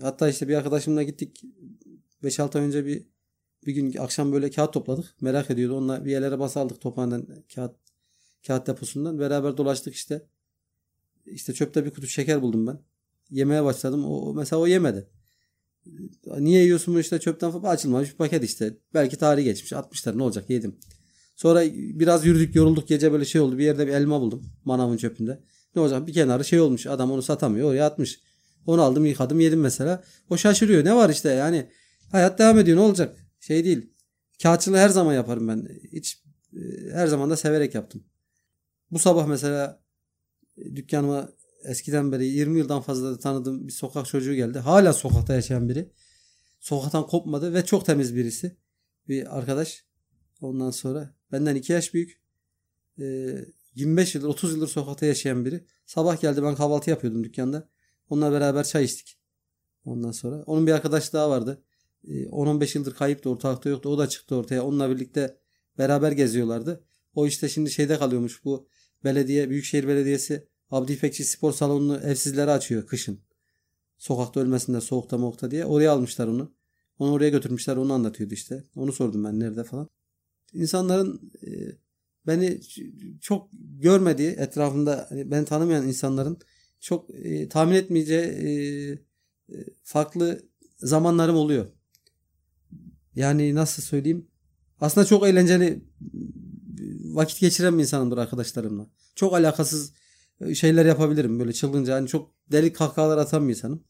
hatta 0.00 0.28
işte 0.28 0.48
bir 0.48 0.54
arkadaşımla 0.54 1.02
gittik. 1.02 1.42
5-6 2.22 2.58
ay 2.58 2.64
önce 2.64 2.86
bir 2.86 3.06
bir 3.66 3.72
gün 3.72 3.96
akşam 3.96 4.32
böyle 4.32 4.50
kağıt 4.50 4.72
topladık. 4.72 5.22
Merak 5.22 5.50
ediyordu. 5.50 5.76
Onunla 5.76 6.04
bir 6.04 6.10
yerlere 6.10 6.38
bas 6.38 6.56
aldık 6.56 6.80
tophaneden 6.80 7.26
kağıt 7.54 7.76
kağıt 8.46 8.66
deposundan. 8.66 9.18
Beraber 9.18 9.56
dolaştık 9.56 9.94
işte. 9.94 10.26
İşte 11.26 11.54
çöpte 11.54 11.84
bir 11.84 11.90
kutu 11.90 12.06
şeker 12.06 12.42
buldum 12.42 12.66
ben. 12.66 12.78
Yemeye 13.30 13.64
başladım. 13.64 14.04
O, 14.04 14.34
mesela 14.34 14.60
o 14.60 14.66
yemedi. 14.66 15.08
Niye 16.38 16.62
yiyorsun 16.62 16.98
işte 16.98 17.18
çöpten 17.18 17.50
falan 17.50 17.74
açılmamış 17.74 18.10
bir 18.10 18.16
paket 18.16 18.44
işte. 18.44 18.76
Belki 18.94 19.16
tarihi 19.16 19.44
geçmiş. 19.44 19.72
60'lar 19.72 20.18
ne 20.18 20.22
olacak 20.22 20.50
yedim. 20.50 20.78
Sonra 21.36 21.64
biraz 21.74 22.26
yürüdük 22.26 22.54
yorulduk 22.54 22.88
gece 22.88 23.12
böyle 23.12 23.24
şey 23.24 23.40
oldu. 23.40 23.58
Bir 23.58 23.64
yerde 23.64 23.86
bir 23.86 23.92
elma 23.92 24.20
buldum 24.20 24.42
manavın 24.64 24.96
çöpünde. 24.96 25.42
Ne 25.74 25.82
olacak 25.82 26.06
bir 26.06 26.12
kenarı 26.12 26.44
şey 26.44 26.60
olmuş 26.60 26.86
adam 26.86 27.10
onu 27.10 27.22
satamıyor 27.22 27.70
oraya 27.70 27.86
atmış. 27.86 28.20
Onu 28.66 28.82
aldım 28.82 29.06
yıkadım 29.06 29.40
yedim 29.40 29.60
mesela. 29.60 30.04
O 30.30 30.36
şaşırıyor 30.36 30.84
ne 30.84 30.94
var 30.94 31.10
işte 31.10 31.30
yani 31.30 31.70
hayat 32.12 32.38
devam 32.38 32.58
ediyor 32.58 32.76
ne 32.76 32.80
olacak 32.80 33.16
şey 33.40 33.64
değil. 33.64 33.92
Kağıtçılığı 34.42 34.76
her 34.76 34.88
zaman 34.88 35.14
yaparım 35.14 35.48
ben. 35.48 35.68
Hiç 35.92 36.22
e, 36.52 36.60
her 36.92 37.06
zaman 37.06 37.30
da 37.30 37.36
severek 37.36 37.74
yaptım. 37.74 38.04
Bu 38.90 38.98
sabah 38.98 39.26
mesela 39.26 39.80
dükkanıma 40.56 41.28
eskiden 41.64 42.12
beri 42.12 42.26
20 42.26 42.58
yıldan 42.58 42.80
fazla 42.82 43.18
tanıdığım 43.18 43.66
bir 43.66 43.72
sokak 43.72 44.06
çocuğu 44.06 44.34
geldi. 44.34 44.58
Hala 44.58 44.92
sokakta 44.92 45.34
yaşayan 45.34 45.68
biri. 45.68 45.90
Sokaktan 46.60 47.06
kopmadı 47.06 47.54
ve 47.54 47.64
çok 47.64 47.86
temiz 47.86 48.16
birisi. 48.16 48.56
Bir 49.08 49.38
arkadaş. 49.38 49.84
Ondan 50.40 50.70
sonra 50.70 51.14
benden 51.32 51.54
2 51.54 51.72
yaş 51.72 51.94
büyük. 51.94 52.20
Ee, 53.00 53.44
25 53.74 54.14
yıldır 54.14 54.28
30 54.28 54.52
yıldır 54.52 54.68
sokakta 54.68 55.06
yaşayan 55.06 55.44
biri. 55.44 55.64
Sabah 55.86 56.20
geldi 56.20 56.42
ben 56.42 56.54
kahvaltı 56.54 56.90
yapıyordum 56.90 57.24
dükkanda. 57.24 57.68
Onunla 58.10 58.32
beraber 58.32 58.64
çay 58.64 58.84
içtik. 58.84 59.18
Ondan 59.84 60.10
sonra. 60.10 60.42
Onun 60.46 60.66
bir 60.66 60.72
arkadaş 60.72 61.12
daha 61.12 61.30
vardı. 61.30 61.62
10-15 62.04 62.64
ee, 62.64 62.78
yıldır 62.78 62.94
kayıptı 62.94 63.30
ortalıkta 63.30 63.68
yoktu. 63.68 63.88
O 63.88 63.98
da 63.98 64.08
çıktı 64.08 64.36
ortaya. 64.36 64.64
Onunla 64.64 64.90
birlikte 64.90 65.36
beraber 65.78 66.12
geziyorlardı. 66.12 66.84
O 67.14 67.26
işte 67.26 67.48
şimdi 67.48 67.70
şeyde 67.70 67.98
kalıyormuş 67.98 68.44
bu 68.44 68.68
belediye, 69.04 69.50
Büyükşehir 69.50 69.88
Belediyesi 69.88 70.48
Abdi 70.70 71.14
Spor 71.24 71.52
Salonu'nu 71.52 71.96
evsizlere 71.96 72.50
açıyor 72.50 72.86
kışın. 72.86 73.20
Sokakta 73.98 74.40
ölmesinler 74.40 74.80
soğukta 74.80 75.18
moğukta 75.18 75.50
diye. 75.50 75.64
Oraya 75.64 75.92
almışlar 75.92 76.26
onu. 76.26 76.54
Onu 76.98 77.12
oraya 77.12 77.30
götürmüşler 77.30 77.76
onu 77.76 77.92
anlatıyordu 77.92 78.34
işte. 78.34 78.64
Onu 78.76 78.92
sordum 78.92 79.24
ben 79.24 79.40
nerede 79.40 79.64
falan. 79.64 79.88
İnsanların 80.52 81.32
e, 81.46 81.50
beni 82.26 82.60
çok 83.20 83.48
görmediği 83.80 84.28
etrafında 84.28 85.06
hani 85.08 85.30
beni 85.30 85.44
tanımayan 85.44 85.88
insanların 85.88 86.38
çok 86.80 87.10
e, 87.10 87.48
tahmin 87.48 87.74
etmeyeceği 87.74 88.24
e, 88.24 88.48
e, 89.54 89.64
farklı 89.82 90.42
zamanlarım 90.76 91.36
oluyor. 91.36 91.66
Yani 93.14 93.54
nasıl 93.54 93.82
söyleyeyim? 93.82 94.26
Aslında 94.80 95.06
çok 95.06 95.26
eğlenceli 95.26 95.84
vakit 97.04 97.40
geçiren 97.40 97.78
bir 97.78 97.82
insanımdır 97.82 98.18
arkadaşlarımla. 98.18 98.90
Çok 99.14 99.34
alakasız 99.34 99.92
şeyler 100.54 100.86
yapabilirim 100.86 101.38
böyle 101.38 101.52
çılgınca. 101.52 101.94
Hani 101.94 102.08
çok 102.08 102.30
deli 102.52 102.72
kahkahalar 102.72 103.18
atan 103.18 103.48
bir 103.48 103.54
insanım. 103.54 103.84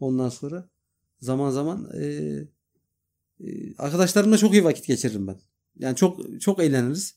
Ondan 0.00 0.28
sonra 0.28 0.68
zaman 1.20 1.50
zaman 1.50 1.90
e, 1.94 2.04
e, 3.40 3.76
arkadaşlarımla 3.78 4.38
çok 4.38 4.52
iyi 4.52 4.64
vakit 4.64 4.86
geçiririm 4.86 5.26
ben. 5.26 5.40
Yani 5.78 5.96
çok 5.96 6.40
çok 6.40 6.62
eğleniriz. 6.62 7.14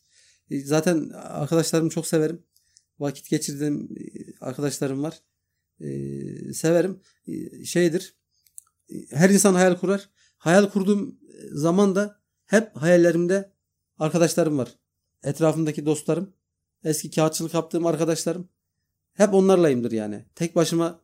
E, 0.51 0.59
zaten 0.59 1.09
arkadaşlarımı 1.13 1.89
çok 1.89 2.07
severim. 2.07 2.43
Vakit 2.99 3.29
geçirdiğim 3.29 3.89
e, 3.97 4.05
arkadaşlarım 4.41 5.03
var. 5.03 5.21
E, 5.79 5.89
severim. 6.53 6.99
E, 7.27 7.63
şeydir. 7.65 8.15
E, 8.89 8.95
her 9.11 9.29
insan 9.29 9.53
hayal 9.53 9.75
kurar. 9.75 10.09
Hayal 10.37 10.69
kurduğum 10.69 11.19
zaman 11.51 11.95
da 11.95 12.19
hep 12.45 12.75
hayallerimde 12.75 13.51
arkadaşlarım 13.99 14.57
var. 14.57 14.75
Etrafımdaki 15.23 15.85
dostlarım, 15.85 16.33
eski 16.83 17.11
kağıtçılık 17.11 17.53
yaptığım 17.53 17.85
arkadaşlarım 17.85 18.49
hep 19.15 19.33
onlarlayımdır 19.33 19.91
yani. 19.91 20.25
Tek 20.35 20.55
başıma 20.55 21.01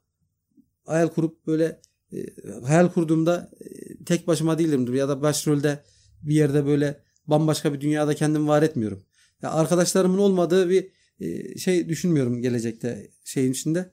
hayal 0.86 1.08
kurup 1.08 1.48
böyle 1.48 1.82
e, 2.14 2.18
hayal 2.66 2.90
kurduğumda 2.90 3.52
e, 3.62 4.04
tek 4.04 4.28
başıma 4.28 4.60
değilimdir 4.60 4.94
ya 4.94 5.10
da 5.10 5.22
başrolde 5.22 5.84
bir 6.24 6.36
yerde 6.36 6.66
böyle 6.66 7.04
bambaşka 7.28 7.74
bir 7.74 7.82
dünyada 7.82 8.16
kendimi 8.16 8.48
var 8.48 8.64
etmiyorum. 8.64 9.04
Ya 9.42 9.52
arkadaşlarımın 9.52 10.18
olmadığı 10.18 10.70
bir 10.70 10.88
e, 11.20 11.58
şey 11.58 11.90
düşünmüyorum 11.90 12.42
gelecekte 12.42 13.08
şeyin 13.26 13.52
içinde. 13.52 13.92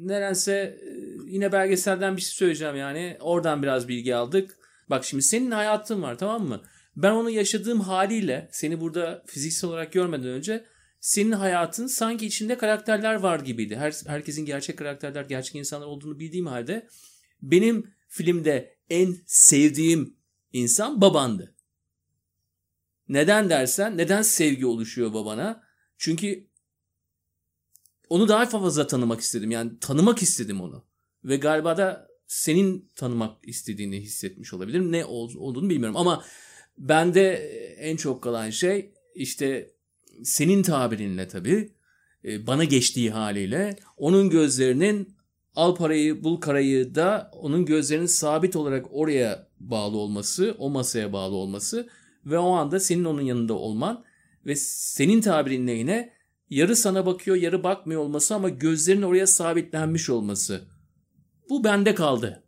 Nerense 0.00 0.52
e, 0.52 0.88
yine 1.26 1.52
belgeselden 1.52 2.16
bir 2.16 2.22
şey 2.22 2.30
söyleyeceğim 2.30 2.76
yani. 2.76 3.16
Oradan 3.20 3.62
biraz 3.62 3.88
bilgi 3.88 4.14
aldık. 4.14 4.58
Bak 4.90 5.04
şimdi 5.04 5.22
senin 5.22 5.50
hayatın 5.50 6.02
var 6.02 6.18
tamam 6.18 6.48
mı? 6.48 6.62
Ben 6.96 7.10
onu 7.10 7.30
yaşadığım 7.30 7.80
haliyle 7.80 8.48
seni 8.52 8.80
burada 8.80 9.22
fiziksel 9.26 9.70
olarak 9.70 9.92
görmeden 9.92 10.28
önce 10.28 10.64
senin 11.00 11.32
hayatın 11.32 11.86
sanki 11.86 12.26
içinde 12.26 12.58
karakterler 12.58 13.14
var 13.14 13.40
gibiydi. 13.40 13.76
Her, 13.76 13.94
herkesin 14.06 14.44
gerçek 14.44 14.78
karakterler, 14.78 15.24
gerçek 15.24 15.54
insanlar 15.54 15.86
olduğunu 15.86 16.18
bildiğim 16.18 16.46
halde 16.46 16.88
benim 17.42 17.94
filmde 18.08 18.76
en 18.90 19.16
sevdiğim 19.26 20.16
insan 20.52 21.00
babandı. 21.00 21.54
Neden 23.08 23.50
dersen, 23.50 23.96
neden 23.96 24.22
sevgi 24.22 24.66
oluşuyor 24.66 25.14
babana? 25.14 25.62
Çünkü 25.98 26.48
onu 28.08 28.28
daha 28.28 28.46
fazla 28.46 28.86
tanımak 28.86 29.20
istedim. 29.20 29.50
Yani 29.50 29.78
tanımak 29.80 30.22
istedim 30.22 30.60
onu. 30.60 30.84
Ve 31.24 31.36
galiba 31.36 31.76
da 31.76 32.08
senin 32.26 32.90
tanımak 32.96 33.48
istediğini 33.48 34.00
hissetmiş 34.00 34.54
olabilirim. 34.54 34.92
Ne 34.92 35.04
olduğunu 35.04 35.70
bilmiyorum 35.70 35.96
ama 35.96 36.24
bende 36.78 37.32
en 37.78 37.96
çok 37.96 38.22
kalan 38.22 38.50
şey 38.50 38.94
işte 39.14 39.70
senin 40.24 40.62
tabirinle 40.62 41.28
tabii 41.28 41.72
e, 42.24 42.46
bana 42.46 42.64
geçtiği 42.64 43.10
haliyle 43.10 43.76
onun 43.96 44.30
gözlerinin 44.30 45.18
al 45.54 45.74
parayı 45.74 46.24
bul 46.24 46.36
karayı 46.40 46.94
da 46.94 47.30
onun 47.32 47.64
gözlerinin 47.66 48.06
sabit 48.06 48.56
olarak 48.56 48.86
oraya 48.90 49.48
bağlı 49.60 49.96
olması, 49.96 50.54
o 50.58 50.70
masaya 50.70 51.12
bağlı 51.12 51.34
olması 51.34 51.88
ve 52.26 52.38
o 52.38 52.50
anda 52.50 52.80
senin 52.80 53.04
onun 53.04 53.22
yanında 53.22 53.54
olman 53.54 54.04
ve 54.46 54.56
senin 54.56 55.20
tabirinle 55.20 55.72
yine 55.72 56.12
yarı 56.50 56.76
sana 56.76 57.06
bakıyor 57.06 57.36
yarı 57.36 57.62
bakmıyor 57.62 58.00
olması 58.00 58.34
ama 58.34 58.48
gözlerin 58.48 59.02
oraya 59.02 59.26
sabitlenmiş 59.26 60.10
olması. 60.10 60.60
Bu 61.50 61.64
bende 61.64 61.94
kaldı. 61.94 62.42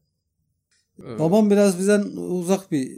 Babam 0.99 1.51
biraz 1.51 1.79
bizden 1.79 2.03
uzak 2.17 2.73
bir 2.73 2.91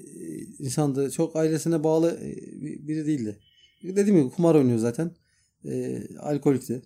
insandı. 0.59 1.11
Çok 1.11 1.37
ailesine 1.37 1.85
bağlı 1.85 2.21
biri 2.61 3.07
değildi. 3.07 3.39
Dediğim 3.83 4.19
gibi 4.21 4.31
kumar 4.31 4.55
oynuyor 4.55 4.79
zaten. 4.79 5.11
E, 5.65 6.03
alkolikti. 6.19 6.83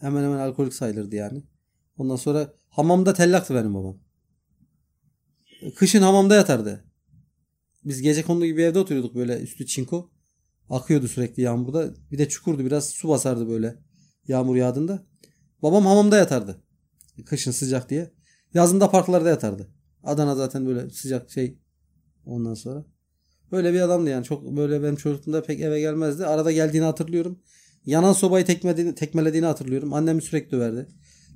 Hemen 0.00 0.24
hemen 0.24 0.38
alkolik 0.38 0.74
sayılırdı 0.74 1.16
yani. 1.16 1.42
Ondan 1.98 2.16
sonra 2.16 2.52
hamamda 2.68 3.14
tellaktı 3.14 3.54
benim 3.54 3.74
babam. 3.74 3.98
Kışın 5.76 6.02
hamamda 6.02 6.34
yatardı. 6.34 6.84
Biz 7.84 8.02
gece 8.02 8.22
kondu 8.22 8.46
gibi 8.46 8.62
evde 8.62 8.78
oturuyorduk 8.78 9.14
böyle 9.14 9.40
üstü 9.40 9.66
çinko. 9.66 10.10
Akıyordu 10.70 11.08
sürekli 11.08 11.42
yağmurda. 11.42 11.94
Bir 12.10 12.18
de 12.18 12.28
çukurdu 12.28 12.64
biraz 12.64 12.90
su 12.90 13.08
basardı 13.08 13.48
böyle 13.48 13.76
yağmur 14.28 14.56
yağdığında. 14.56 15.06
Babam 15.62 15.86
hamamda 15.86 16.16
yatardı. 16.16 16.62
Kışın 17.26 17.50
sıcak 17.50 17.90
diye. 17.90 18.12
Yazında 18.54 18.90
parklarda 18.90 19.28
yatardı. 19.28 19.68
Adana 20.02 20.34
zaten 20.34 20.66
böyle 20.66 20.90
sıcak 20.90 21.30
şey 21.30 21.58
ondan 22.26 22.54
sonra. 22.54 22.84
Böyle 23.52 23.72
bir 23.72 23.80
adamdı 23.80 24.10
yani. 24.10 24.24
Çok 24.24 24.56
böyle 24.56 24.82
benim 24.82 24.96
çocukluğumda 24.96 25.42
pek 25.42 25.60
eve 25.60 25.80
gelmezdi. 25.80 26.26
Arada 26.26 26.52
geldiğini 26.52 26.84
hatırlıyorum. 26.84 27.38
Yanan 27.86 28.12
sobayı 28.12 28.44
tekmelediğini, 28.44 28.94
tekmelediğini 28.94 29.46
hatırlıyorum. 29.46 29.92
Annem 29.92 30.20
sürekli 30.20 30.50
döverdi. 30.50 30.88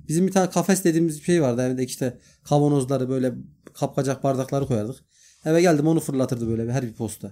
Bizim 0.07 0.27
bir 0.27 0.31
tane 0.31 0.49
kafes 0.49 0.83
dediğimiz 0.83 1.19
bir 1.19 1.23
şey 1.23 1.41
vardı 1.41 1.61
evde 1.61 1.83
işte 1.83 2.17
kavanozları 2.43 3.09
böyle 3.09 3.33
kapkacak 3.73 4.23
bardakları 4.23 4.67
koyardık. 4.67 4.95
Eve 5.45 5.61
geldim 5.61 5.87
onu 5.87 5.99
fırlatırdı 5.99 6.47
böyle 6.47 6.73
her 6.73 6.83
bir 6.83 6.93
posta. 6.93 7.31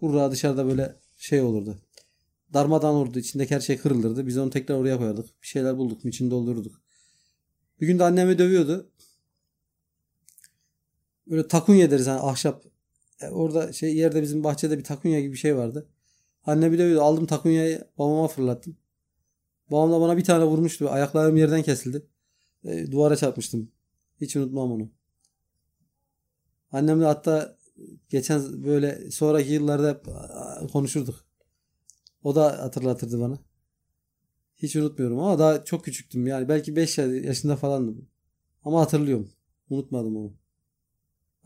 Burra 0.00 0.30
dışarıda 0.30 0.66
böyle 0.66 0.96
şey 1.16 1.40
olurdu. 1.40 1.78
Darmadan 2.54 2.94
olurdu. 2.94 3.18
içindeki 3.18 3.54
her 3.54 3.60
şey 3.60 3.78
kırılırdı. 3.78 4.26
Biz 4.26 4.38
onu 4.38 4.50
tekrar 4.50 4.74
oraya 4.74 4.98
koyardık. 4.98 5.42
Bir 5.42 5.46
şeyler 5.46 5.78
bulduk 5.78 6.04
mu 6.04 6.10
içini 6.10 6.30
doldururduk. 6.30 6.82
Bir 7.80 7.86
gün 7.86 7.98
de 7.98 8.04
annemi 8.04 8.38
dövüyordu. 8.38 8.90
Böyle 11.26 11.48
takunya 11.48 11.90
deriz 11.90 12.06
hani 12.06 12.20
ahşap. 12.20 12.64
E, 13.20 13.28
orada 13.28 13.72
şey 13.72 13.96
yerde 13.96 14.22
bizim 14.22 14.44
bahçede 14.44 14.78
bir 14.78 14.84
takunya 14.84 15.20
gibi 15.20 15.32
bir 15.32 15.38
şey 15.38 15.56
vardı. 15.56 15.88
Anne 16.46 16.72
bir 16.72 16.78
dövüyordu. 16.78 17.02
Aldım 17.04 17.26
takunyayı 17.26 17.84
babama 17.98 18.28
fırlattım. 18.28 18.76
Babam 19.70 19.92
da 19.92 20.00
bana 20.00 20.16
bir 20.16 20.24
tane 20.24 20.44
vurmuştu. 20.44 20.90
Ayaklarım 20.90 21.36
yerden 21.36 21.62
kesildi. 21.62 22.06
E, 22.64 22.92
duvara 22.92 23.16
çarpmıştım. 23.16 23.70
Hiç 24.20 24.36
unutmam 24.36 24.72
onu. 24.72 24.90
Annemle 26.72 27.04
hatta 27.04 27.58
geçen 28.08 28.64
böyle 28.64 29.10
sonraki 29.10 29.52
yıllarda 29.52 29.90
hep 29.90 30.06
konuşurduk. 30.72 31.24
O 32.22 32.34
da 32.34 32.62
hatırlatırdı 32.62 33.20
bana. 33.20 33.38
Hiç 34.56 34.76
unutmuyorum 34.76 35.18
ama 35.18 35.38
daha 35.38 35.64
çok 35.64 35.84
küçüktüm. 35.84 36.26
Yani 36.26 36.48
belki 36.48 36.76
5 36.76 36.98
yaşında 36.98 37.56
falandım. 37.56 38.08
Ama 38.64 38.80
hatırlıyorum. 38.80 39.30
Unutmadım 39.70 40.16
onu. 40.16 40.32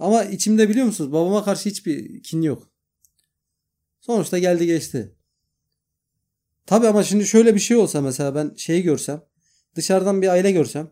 Ama 0.02 0.24
içimde 0.24 0.68
biliyor 0.68 0.86
musunuz 0.86 1.12
babama 1.12 1.44
karşı 1.44 1.68
hiçbir 1.68 2.22
kin 2.22 2.42
yok. 2.42 2.70
Sonuçta 4.00 4.38
geldi 4.38 4.66
geçti. 4.66 5.16
Tabi 6.66 6.86
ama 6.86 7.02
şimdi 7.02 7.26
şöyle 7.26 7.54
bir 7.54 7.60
şey 7.60 7.76
olsa 7.76 8.00
mesela 8.00 8.34
ben 8.34 8.54
şeyi 8.56 8.82
görsem 8.82 9.22
dışarıdan 9.74 10.22
bir 10.22 10.28
aile 10.28 10.52
görsem 10.52 10.90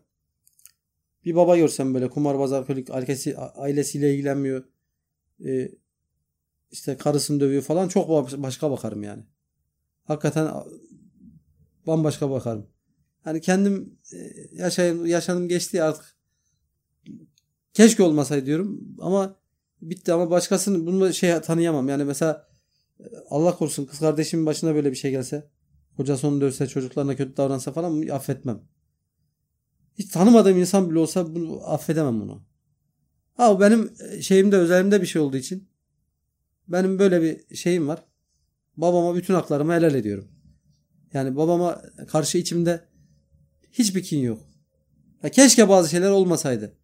bir 1.25 1.35
baba 1.35 1.57
görsem 1.57 1.93
böyle 1.93 2.09
kumarbaz 2.09 2.53
alkolik 2.53 2.89
ailesi, 2.89 3.37
ailesiyle 3.37 4.13
ilgilenmiyor 4.13 4.63
e, 5.45 5.71
işte 6.71 6.97
karısını 6.97 7.39
dövüyor 7.39 7.61
falan 7.61 7.87
çok 7.87 8.09
başka 8.43 8.71
bakarım 8.71 9.03
yani. 9.03 9.23
Hakikaten 10.03 10.51
bambaşka 11.87 12.29
bakarım. 12.29 12.67
Hani 13.23 13.41
kendim 13.41 13.99
e, 14.13 14.17
yaşayım, 14.51 15.05
yaşadım 15.05 15.47
geçti 15.47 15.83
artık. 15.83 16.20
Keşke 17.73 18.03
olmasaydı 18.03 18.45
diyorum 18.45 18.95
ama 18.99 19.35
bitti 19.81 20.13
ama 20.13 20.29
başkasını 20.29 20.85
bunu 20.85 21.13
şey 21.13 21.41
tanıyamam. 21.41 21.89
Yani 21.89 22.03
mesela 22.03 22.47
e, 22.99 23.03
Allah 23.29 23.57
korusun 23.57 23.85
kız 23.85 23.99
kardeşimin 23.99 24.45
başına 24.45 24.75
böyle 24.75 24.91
bir 24.91 24.95
şey 24.95 25.11
gelse 25.11 25.49
kocası 25.97 26.27
onu 26.27 26.41
dövse 26.41 26.67
çocuklarına 26.67 27.15
kötü 27.15 27.37
davransa 27.37 27.71
falan 27.71 28.07
affetmem. 28.07 28.61
Hiç 29.93 30.11
tanımadığım 30.11 30.57
insan 30.59 30.89
bile 30.89 30.99
olsa 30.99 31.35
bunu 31.35 31.61
affedemem 31.63 32.21
bunu. 32.21 32.43
Ha 33.33 33.59
benim 33.59 33.93
e, 34.11 34.21
şeyimde 34.21 34.57
özelimde 34.57 35.01
bir 35.01 35.07
şey 35.07 35.21
olduğu 35.21 35.37
için 35.37 35.69
benim 36.67 36.99
böyle 36.99 37.21
bir 37.21 37.55
şeyim 37.55 37.87
var. 37.87 38.03
Babama 38.77 39.15
bütün 39.15 39.33
haklarımı 39.33 39.73
helal 39.73 39.95
ediyorum. 39.95 40.27
Yani 41.13 41.35
babama 41.35 41.81
karşı 42.07 42.37
içimde 42.37 42.85
hiçbir 43.71 44.03
kin 44.03 44.19
yok. 44.19 44.47
Ya 45.23 45.31
keşke 45.31 45.69
bazı 45.69 45.89
şeyler 45.89 46.09
olmasaydı. 46.09 46.80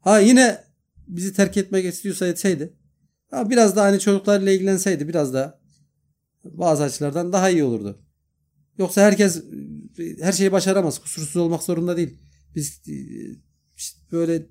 Ha 0.00 0.18
yine 0.18 0.64
bizi 1.08 1.32
terk 1.32 1.56
etmek 1.56 1.84
istiyorsa 1.84 2.26
etseydi. 2.26 2.74
Ha 3.30 3.50
biraz 3.50 3.76
daha 3.76 3.86
hani 3.86 4.00
çocuklarla 4.00 4.50
ilgilenseydi 4.50 5.08
biraz 5.08 5.34
daha 5.34 5.60
bazı 6.44 6.82
açılardan 6.82 7.32
daha 7.32 7.50
iyi 7.50 7.64
olurdu. 7.64 8.02
Yoksa 8.78 9.00
herkes 9.02 9.44
her 10.20 10.32
şeyi 10.32 10.52
başaramaz. 10.52 10.98
Kusursuz 10.98 11.36
olmak 11.36 11.62
zorunda 11.62 11.96
değil. 11.96 12.18
Biz 12.54 12.82
işte 13.76 14.00
böyle 14.12 14.46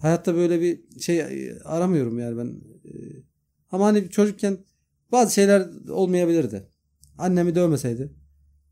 hayatta 0.00 0.34
böyle 0.34 0.60
bir 0.60 1.00
şey 1.00 1.22
aramıyorum 1.64 2.18
yani 2.18 2.38
ben. 2.38 2.60
Ama 3.70 3.86
hani 3.86 4.10
çocukken 4.10 4.58
bazı 5.12 5.34
şeyler 5.34 5.68
olmayabilirdi. 5.88 6.68
Annemi 7.18 7.54
dövmeseydi 7.54 8.14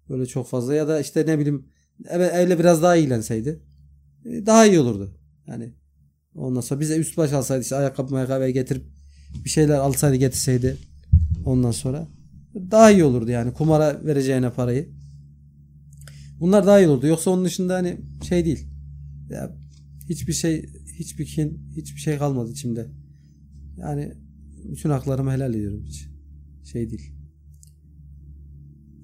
böyle 0.08 0.26
çok 0.26 0.48
fazla 0.48 0.74
ya 0.74 0.88
da 0.88 1.00
işte 1.00 1.26
ne 1.26 1.38
bileyim 1.38 1.68
evle 2.10 2.58
biraz 2.58 2.82
daha 2.82 2.96
ilgilenseydi 2.96 3.62
daha 4.24 4.66
iyi 4.66 4.80
olurdu. 4.80 5.14
Yani 5.46 5.74
ondan 6.38 6.60
sonra 6.60 6.80
bize 6.80 6.96
üst 6.96 7.16
baş 7.16 7.32
alsaydı 7.32 7.62
işte 7.62 7.76
ayakkabı 7.76 8.16
ayakkabıya 8.16 8.50
getirip 8.50 8.84
bir 9.44 9.50
şeyler 9.50 9.74
alsaydı 9.74 10.16
getirseydi 10.16 10.76
ondan 11.44 11.70
sonra 11.70 12.08
daha 12.70 12.90
iyi 12.90 13.04
olurdu 13.04 13.30
yani 13.30 13.52
kumara 13.52 14.04
vereceğine 14.04 14.50
parayı. 14.50 14.88
Bunlar 16.40 16.66
daha 16.66 16.80
iyi 16.80 16.88
olurdu. 16.88 17.06
Yoksa 17.06 17.30
onun 17.30 17.44
dışında 17.44 17.74
hani 17.74 17.96
şey 18.28 18.44
değil. 18.44 18.66
Ya 19.30 19.56
hiçbir 20.08 20.32
şey 20.32 20.66
hiçbir 20.98 21.26
kin 21.26 21.60
hiçbir 21.76 22.00
şey 22.00 22.18
kalmadı 22.18 22.50
içimde. 22.50 22.86
Yani 23.78 24.12
bütün 24.72 24.90
haklarımı 24.90 25.32
helal 25.32 25.54
ediyorum 25.54 25.82
hiç. 25.86 26.08
Şey 26.72 26.90
değil. 26.90 27.17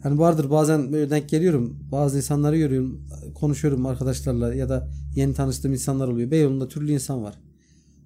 Hani 0.04 0.18
vardır 0.18 0.50
bazen 0.50 0.92
böyle 0.92 1.10
denk 1.10 1.28
geliyorum. 1.28 1.78
Bazı 1.92 2.16
insanları 2.16 2.56
görüyorum. 2.56 3.06
Konuşuyorum 3.34 3.86
arkadaşlarla 3.86 4.54
ya 4.54 4.68
da 4.68 4.88
yeni 5.14 5.34
tanıştığım 5.34 5.72
insanlar 5.72 6.08
oluyor. 6.08 6.30
Beyoğlu'nda 6.30 6.68
türlü 6.68 6.92
insan 6.92 7.22
var. 7.22 7.34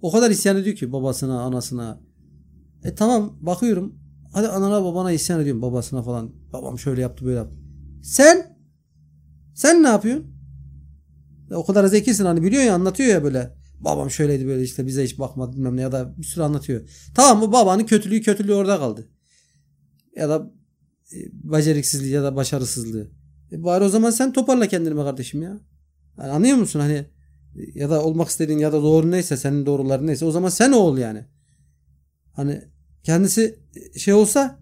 O 0.03 0.13
kadar 0.13 0.31
isyan 0.31 0.57
ediyor 0.57 0.77
ki 0.77 0.93
babasına, 0.93 1.41
anasına. 1.41 2.01
E 2.85 2.95
tamam 2.95 3.37
bakıyorum. 3.41 3.95
Hadi 4.33 4.49
anana 4.49 4.85
babana 4.85 5.13
isyan 5.13 5.41
ediyorum 5.41 5.63
babasına 5.63 6.03
falan. 6.03 6.31
Babam 6.53 6.79
şöyle 6.79 7.01
yaptı 7.01 7.25
böyle 7.25 7.37
yaptı. 7.37 7.57
Sen 8.03 8.57
sen 9.55 9.83
ne 9.83 9.89
yapıyorsun? 9.89 10.27
O 11.51 11.67
kadar 11.67 11.87
zekisin 11.87 12.25
hani 12.25 12.43
biliyor 12.43 12.63
ya 12.63 12.75
anlatıyor 12.75 13.09
ya 13.09 13.25
böyle. 13.25 13.55
Babam 13.81 14.11
şöyleydi 14.11 14.47
böyle 14.47 14.63
işte 14.63 14.87
bize 14.87 15.05
hiç 15.05 15.19
bakmadı 15.19 15.57
bilmem 15.57 15.77
ne 15.77 15.81
ya 15.81 15.93
da 15.93 16.19
bir 16.19 16.25
sürü 16.25 16.45
anlatıyor. 16.45 16.89
Tamam 17.15 17.41
bu 17.41 17.53
babanın 17.53 17.85
kötülüğü 17.85 18.21
kötülüğü 18.21 18.55
orada 18.55 18.79
kaldı. 18.79 19.09
Ya 20.17 20.29
da 20.29 20.58
beceriksizliği 21.33 22.13
ya 22.13 22.23
da 22.23 22.37
başarısızlığı. 22.37 23.11
E 23.53 23.65
bari 23.65 23.85
o 23.85 23.89
zaman 23.89 24.11
sen 24.11 24.33
toparla 24.33 24.67
kendini 24.67 24.97
be 24.97 25.03
kardeşim 25.03 25.43
ya. 25.43 25.61
Yani 26.19 26.31
anlıyor 26.31 26.57
musun 26.57 26.81
hani 26.81 27.07
ya 27.75 27.91
da 27.91 28.05
olmak 28.05 28.29
istediğin 28.29 28.59
ya 28.59 28.73
da 28.73 28.83
doğru 28.83 29.11
neyse 29.11 29.37
senin 29.37 29.67
doğruların 29.67 30.07
neyse 30.07 30.25
o 30.25 30.31
zaman 30.31 30.49
sen 30.49 30.73
ol 30.73 30.99
yani. 30.99 31.25
Hani 32.33 32.63
kendisi 33.03 33.59
şey 33.97 34.15
olsa 34.15 34.61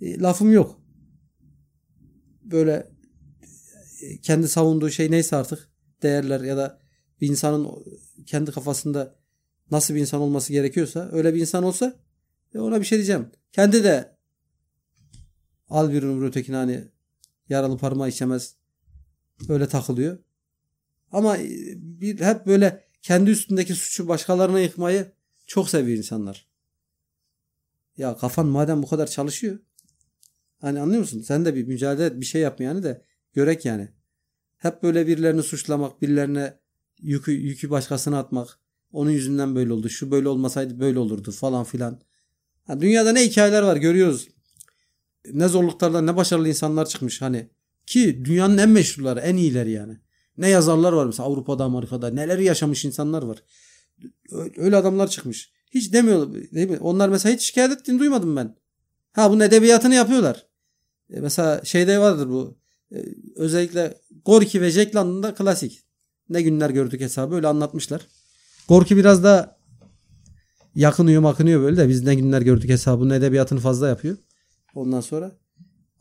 e, 0.00 0.20
lafım 0.20 0.52
yok. 0.52 0.82
Böyle 2.44 2.92
kendi 4.22 4.48
savunduğu 4.48 4.90
şey 4.90 5.10
neyse 5.10 5.36
artık 5.36 5.68
değerler 6.02 6.40
ya 6.40 6.56
da 6.56 6.78
bir 7.20 7.28
insanın 7.28 7.68
kendi 8.26 8.50
kafasında 8.50 9.16
nasıl 9.70 9.94
bir 9.94 10.00
insan 10.00 10.20
olması 10.20 10.52
gerekiyorsa 10.52 11.08
öyle 11.12 11.34
bir 11.34 11.40
insan 11.40 11.64
olsa 11.64 11.96
e 12.54 12.58
ona 12.58 12.80
bir 12.80 12.84
şey 12.84 12.98
diyeceğim. 12.98 13.26
Kendi 13.52 13.84
de 13.84 14.11
al 15.72 15.92
bir 15.92 16.02
vur 16.02 16.24
ötekine 16.24 16.56
hani 16.56 16.84
yaralı 17.48 17.78
parmağı 17.78 18.08
içemez 18.08 18.56
öyle 19.48 19.68
takılıyor. 19.68 20.18
Ama 21.12 21.38
e, 21.38 21.48
bir 21.76 22.20
hep 22.20 22.46
böyle 22.46 22.84
kendi 23.02 23.30
üstündeki 23.30 23.74
suçu 23.74 24.08
başkalarına 24.08 24.60
yıkmayı 24.60 25.12
çok 25.46 25.68
seviyor 25.68 25.98
insanlar. 25.98 26.46
Ya 27.96 28.16
kafan 28.16 28.46
madem 28.46 28.82
bu 28.82 28.86
kadar 28.86 29.06
çalışıyor. 29.06 29.58
Hani 30.60 30.80
anlıyor 30.80 31.00
musun? 31.00 31.22
Sen 31.22 31.44
de 31.44 31.54
bir 31.54 31.66
mücadele 31.66 32.06
et, 32.06 32.20
bir 32.20 32.26
şey 32.26 32.42
yap 32.42 32.60
yani 32.60 32.82
de 32.82 33.02
görek 33.32 33.64
yani. 33.64 33.88
Hep 34.58 34.82
böyle 34.82 35.06
birilerini 35.06 35.42
suçlamak, 35.42 36.02
birilerine 36.02 36.58
yükü, 37.00 37.32
yükü 37.32 37.70
başkasına 37.70 38.18
atmak. 38.18 38.58
Onun 38.92 39.10
yüzünden 39.10 39.54
böyle 39.54 39.72
oldu. 39.72 39.88
Şu 39.88 40.10
böyle 40.10 40.28
olmasaydı 40.28 40.80
böyle 40.80 40.98
olurdu 40.98 41.30
falan 41.30 41.64
filan. 41.64 42.00
Ha, 42.64 42.80
dünyada 42.80 43.12
ne 43.12 43.24
hikayeler 43.24 43.62
var 43.62 43.76
görüyoruz. 43.76 44.28
Ne 45.32 45.48
zorluklarla 45.48 46.00
ne 46.00 46.16
başarılı 46.16 46.48
insanlar 46.48 46.86
çıkmış 46.86 47.22
hani. 47.22 47.48
Ki 47.86 48.24
dünyanın 48.24 48.58
en 48.58 48.68
meşhurları, 48.68 49.20
en 49.20 49.36
iyileri 49.36 49.70
yani. 49.70 49.96
Ne 50.38 50.48
yazarlar 50.48 50.92
var 50.92 51.06
mesela 51.06 51.28
Avrupa'da, 51.28 51.64
Amerika'da. 51.64 52.10
Neler 52.10 52.38
yaşamış 52.38 52.84
insanlar 52.84 53.22
var. 53.22 53.42
Öyle 54.56 54.76
adamlar 54.76 55.08
çıkmış. 55.08 55.52
Hiç 55.70 55.92
demiyor 55.92 56.34
değil 56.34 56.70
mi? 56.70 56.78
Onlar 56.80 57.08
mesela 57.08 57.34
hiç 57.34 57.42
şikayet 57.42 57.72
ettiğini 57.72 57.98
duymadım 57.98 58.36
ben. 58.36 58.56
Ha 59.12 59.30
bunun 59.30 59.40
edebiyatını 59.40 59.94
yapıyorlar. 59.94 60.46
E 61.10 61.20
mesela 61.20 61.64
şeyde 61.64 61.98
vardır 61.98 62.28
bu. 62.28 62.58
E, 62.94 63.04
özellikle 63.36 63.94
Gorki 64.24 64.60
ve 64.60 64.70
Jack 64.70 64.96
London'da 64.96 65.34
klasik. 65.34 65.82
Ne 66.28 66.42
günler 66.42 66.70
gördük 66.70 67.00
hesabı 67.00 67.34
öyle 67.34 67.46
anlatmışlar. 67.46 68.06
Gorki 68.68 68.96
biraz 68.96 69.24
da 69.24 69.58
yakınıyor 70.74 71.22
makınıyor 71.22 71.62
böyle 71.62 71.76
de 71.76 71.88
biz 71.88 72.02
ne 72.02 72.14
günler 72.14 72.42
gördük 72.42 72.70
hesabının 72.70 73.14
edebiyatını 73.14 73.60
fazla 73.60 73.88
yapıyor. 73.88 74.16
Ondan 74.74 75.00
sonra. 75.00 75.32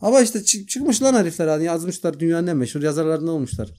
Ama 0.01 0.21
işte 0.21 0.43
çıkmış 0.43 1.01
lan 1.01 1.13
herifler 1.13 1.47
hani 1.47 1.63
yazmışlar 1.63 2.19
dünyanın 2.19 2.47
en 2.47 2.57
meşhur 2.57 2.81
yazarlarından 2.81 3.33
olmuşlar. 3.33 3.73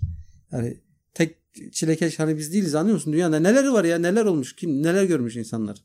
Yani 0.53 0.81
tek 1.15 1.37
çilekeş 1.73 2.19
hani 2.19 2.39
biz 2.39 2.53
değiliz 2.53 2.75
anlıyor 2.75 2.95
musun? 2.95 3.13
Dünyada 3.13 3.41
neler 3.41 3.69
var 3.69 3.85
ya 3.85 3.99
neler 3.99 4.25
olmuş 4.25 4.57
kim 4.57 4.83
neler 4.83 5.05
görmüş 5.05 5.37
insanlar. 5.37 5.77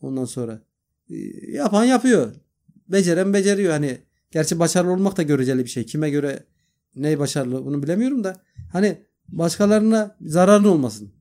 Ondan 0.00 0.24
sonra 0.24 0.62
e, 1.10 1.16
yapan 1.52 1.84
yapıyor. 1.84 2.32
Beceren 2.88 3.32
beceriyor 3.32 3.72
hani. 3.72 3.98
Gerçi 4.30 4.58
başarılı 4.58 4.92
olmak 4.92 5.16
da 5.16 5.22
göreceli 5.22 5.64
bir 5.64 5.70
şey. 5.70 5.86
Kime 5.86 6.10
göre 6.10 6.44
ne 6.96 7.18
başarılı 7.18 7.64
bunu 7.64 7.82
bilemiyorum 7.82 8.24
da 8.24 8.40
hani 8.72 8.98
başkalarına 9.28 10.16
zararın 10.20 10.64
olmasın. 10.64 11.12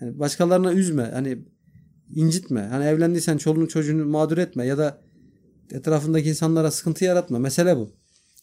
Yani 0.00 0.18
başkalarına 0.18 0.72
üzme. 0.72 1.02
Hani 1.02 1.38
incitme. 2.14 2.60
Hani 2.60 2.84
evlendiysen 2.84 3.38
çoluğunu 3.38 3.68
çocuğunu 3.68 4.04
mağdur 4.04 4.38
etme 4.38 4.66
ya 4.66 4.78
da 4.78 5.00
etrafındaki 5.72 6.28
insanlara 6.28 6.70
sıkıntı 6.70 7.04
yaratma. 7.04 7.38
Mesele 7.38 7.76
bu. 7.76 7.92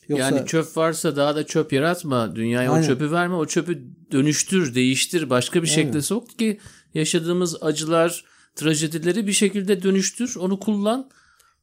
Yoksa... 0.08 0.26
Yani 0.26 0.46
çöp 0.46 0.78
varsa 0.78 1.16
daha 1.16 1.36
da 1.36 1.46
çöp 1.46 1.74
yaratma. 1.74 2.36
Dünyaya 2.36 2.72
Aynen. 2.72 2.84
o 2.84 2.88
çöpü 2.88 3.12
verme. 3.12 3.36
O 3.36 3.46
çöpü 3.46 3.84
dönüştür, 4.12 4.76
değiştir. 4.76 5.30
Başka 5.30 5.62
bir 5.62 5.68
şekilde 5.68 6.02
sok 6.02 6.40
ki 6.40 6.60
yaşadığımız 6.94 7.64
acılar, 7.64 8.26
trajedileri 8.56 9.28
bir 9.28 9.34
şekilde 9.34 9.84
dönüştür. 9.84 10.36
Onu 10.36 10.60
kullan. 10.60 11.10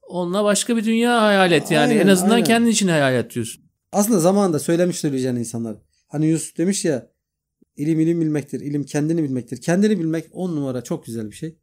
Onunla 0.03 0.45
başka 0.45 0.77
bir 0.77 0.85
dünya 0.85 1.23
hayal 1.23 1.53
et 1.53 1.71
yani. 1.71 1.91
Aynen, 1.93 2.05
en 2.05 2.09
azından 2.09 2.35
aynen. 2.35 2.47
kendin 2.47 2.71
için 2.71 2.89
hayal 2.89 3.15
et 3.15 3.35
diyorsun. 3.35 3.63
Aslında 3.93 4.21
zamanında 4.21 4.59
söylemiş 4.59 4.97
söyleyeceğin 4.97 5.37
insanlar. 5.37 5.77
Hani 6.09 6.27
Yusuf 6.27 6.59
demiş 6.59 6.85
ya 6.85 7.11
ilim 7.77 8.01
ilim 8.01 8.21
bilmektir. 8.21 8.61
ilim 8.61 8.85
kendini 8.85 9.23
bilmektir. 9.23 9.61
Kendini 9.61 9.99
bilmek 9.99 10.25
on 10.33 10.57
numara 10.57 10.83
çok 10.83 11.07
güzel 11.07 11.31
bir 11.31 11.37
şey. 11.37 11.59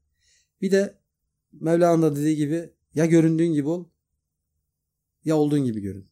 Bir 0.61 0.71
de 0.71 0.99
Mevla'nın 1.51 2.01
da 2.01 2.15
dediği 2.15 2.35
gibi 2.35 2.69
ya 2.95 3.05
göründüğün 3.05 3.53
gibi 3.53 3.67
ol 3.67 3.85
ya 5.25 5.37
olduğun 5.37 5.65
gibi 5.65 5.81
görün. 5.81 6.09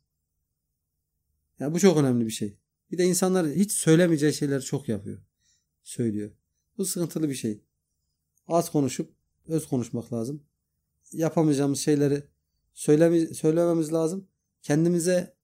Yani 1.60 1.74
bu 1.74 1.80
çok 1.80 1.98
önemli 1.98 2.26
bir 2.26 2.32
şey. 2.32 2.58
Bir 2.92 2.98
de 2.98 3.04
insanlar 3.04 3.48
hiç 3.48 3.72
söylemeyeceği 3.72 4.34
şeyleri 4.34 4.62
çok 4.62 4.90
yapıyor. 4.90 5.22
Söylüyor. 5.84 6.32
Bu 6.78 6.86
sıkıntılı 6.86 7.30
bir 7.30 7.36
şey. 7.36 7.64
Az 8.48 8.72
konuşup 8.72 9.14
öz 9.48 9.68
konuşmak 9.68 10.14
lazım. 10.14 10.44
Yapamayacağımız 11.12 11.80
şeyleri 11.80 12.24
söyleme, 12.74 13.28
söylememiz 13.28 13.94
lazım. 13.94 14.28
Kendimize 14.62 15.36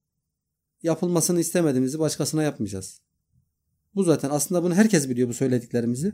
yapılmasını 0.84 1.40
istemediğimizi 1.40 2.00
başkasına 2.00 2.44
yapmayacağız. 2.44 3.02
Bu 3.96 4.04
zaten 4.04 4.30
aslında 4.30 4.64
bunu 4.64 4.76
herkes 4.76 5.10
biliyor 5.10 5.30
bu 5.30 5.34
söylediklerimizi. 5.34 6.14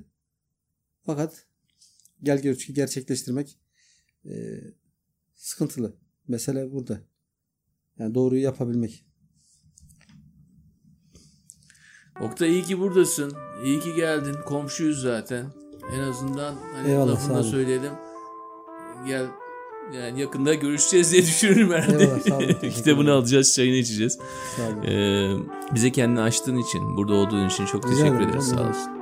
Fakat 1.06 1.46
gel 2.24 2.42
gör 2.42 2.56
ki 2.56 2.74
gerçekleştirmek 2.74 3.58
e, 4.26 4.62
sıkıntılı. 5.40 5.94
Mesele 6.28 6.72
burada. 6.72 7.00
Yani 8.00 8.16
doğruyu 8.16 8.42
yapabilmek. 8.42 9.06
Oktay 12.22 12.52
iyi 12.52 12.64
ki 12.64 12.80
buradasın. 12.80 13.34
İyi 13.64 13.80
ki 13.80 13.94
geldin. 13.94 14.36
Komşuyuz 14.46 15.02
zaten. 15.02 15.46
En 15.94 16.00
azından 16.00 16.56
hani 16.76 16.90
Eyvallah, 16.90 17.12
lafını 17.12 17.38
da 17.38 17.44
söyleyelim. 17.44 17.94
Gel 19.06 19.26
yani 19.94 20.22
yakında 20.22 20.54
görüşeceğiz 20.54 21.12
diye 21.12 21.22
düşünüyorum 21.28 21.74
herhalde. 21.74 22.04
Eyvallah, 22.04 22.20
sağ 22.20 22.38
olun, 22.38 22.70
Kitabını 22.70 23.12
alacağız, 23.12 23.56
çayını 23.56 23.76
içeceğiz. 23.76 24.20
Sağ 24.58 24.68
olun. 24.68 24.84
Ee, 24.84 25.38
bize 25.76 25.92
kendini 25.92 26.22
açtığın 26.22 26.58
için, 26.58 26.98
burada 26.98 27.14
olduğun 27.14 27.48
için 27.48 27.66
çok 27.66 27.86
Rica 27.88 27.96
teşekkür 27.96 28.20
ederiz. 28.22 28.50
Sağ 28.50 28.62
olasın. 28.62 28.99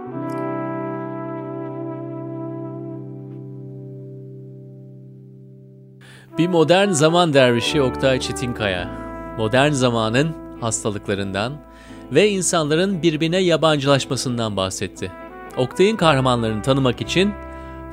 Bir 6.37 6.47
modern 6.47 6.89
zaman 6.89 7.33
dervişi 7.33 7.81
Oktay 7.81 8.19
Çetinkaya. 8.19 8.89
Modern 9.37 9.71
zamanın 9.71 10.35
hastalıklarından 10.61 11.53
ve 12.11 12.29
insanların 12.29 13.01
birbirine 13.01 13.37
yabancılaşmasından 13.37 14.57
bahsetti. 14.57 15.11
Oktay'ın 15.57 15.97
kahramanlarını 15.97 16.61
tanımak 16.61 17.01
için 17.01 17.33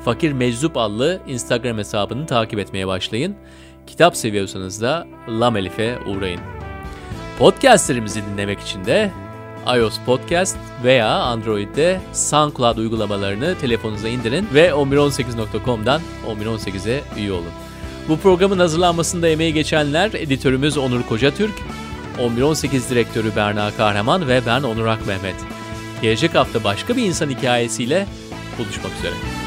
Fakir 0.04 0.32
Meczup 0.32 0.76
adlı 0.76 1.20
Instagram 1.26 1.78
hesabını 1.78 2.26
takip 2.26 2.58
etmeye 2.58 2.86
başlayın. 2.86 3.36
Kitap 3.86 4.16
seviyorsanız 4.16 4.82
da 4.82 5.06
Lamelif'e 5.28 5.98
uğrayın. 6.06 6.40
Podcastlerimizi 7.38 8.22
dinlemek 8.26 8.60
için 8.60 8.84
de 8.84 9.10
iOS 9.76 9.98
Podcast 10.06 10.56
veya 10.84 11.08
Android'de 11.08 12.00
SoundCloud 12.12 12.76
uygulamalarını 12.76 13.54
telefonunuza 13.60 14.08
indirin 14.08 14.48
ve 14.54 14.68
1118.com'dan 14.68 16.00
1118'e 16.26 17.02
üye 17.16 17.32
olun. 17.32 17.52
Bu 18.08 18.18
programın 18.18 18.58
hazırlanmasında 18.58 19.28
emeği 19.28 19.54
geçenler 19.54 20.12
editörümüz 20.12 20.78
Onur 20.78 21.02
Kocatürk, 21.02 21.54
1118 22.18 22.90
direktörü 22.90 23.36
Berna 23.36 23.70
Kahraman 23.76 24.28
ve 24.28 24.40
ben 24.46 24.62
Onur 24.62 24.86
Ak 24.86 25.06
Mehmet. 25.06 25.36
Gelecek 26.02 26.34
hafta 26.34 26.64
başka 26.64 26.96
bir 26.96 27.02
insan 27.02 27.30
hikayesiyle 27.30 28.06
buluşmak 28.58 28.92
üzere. 28.98 29.43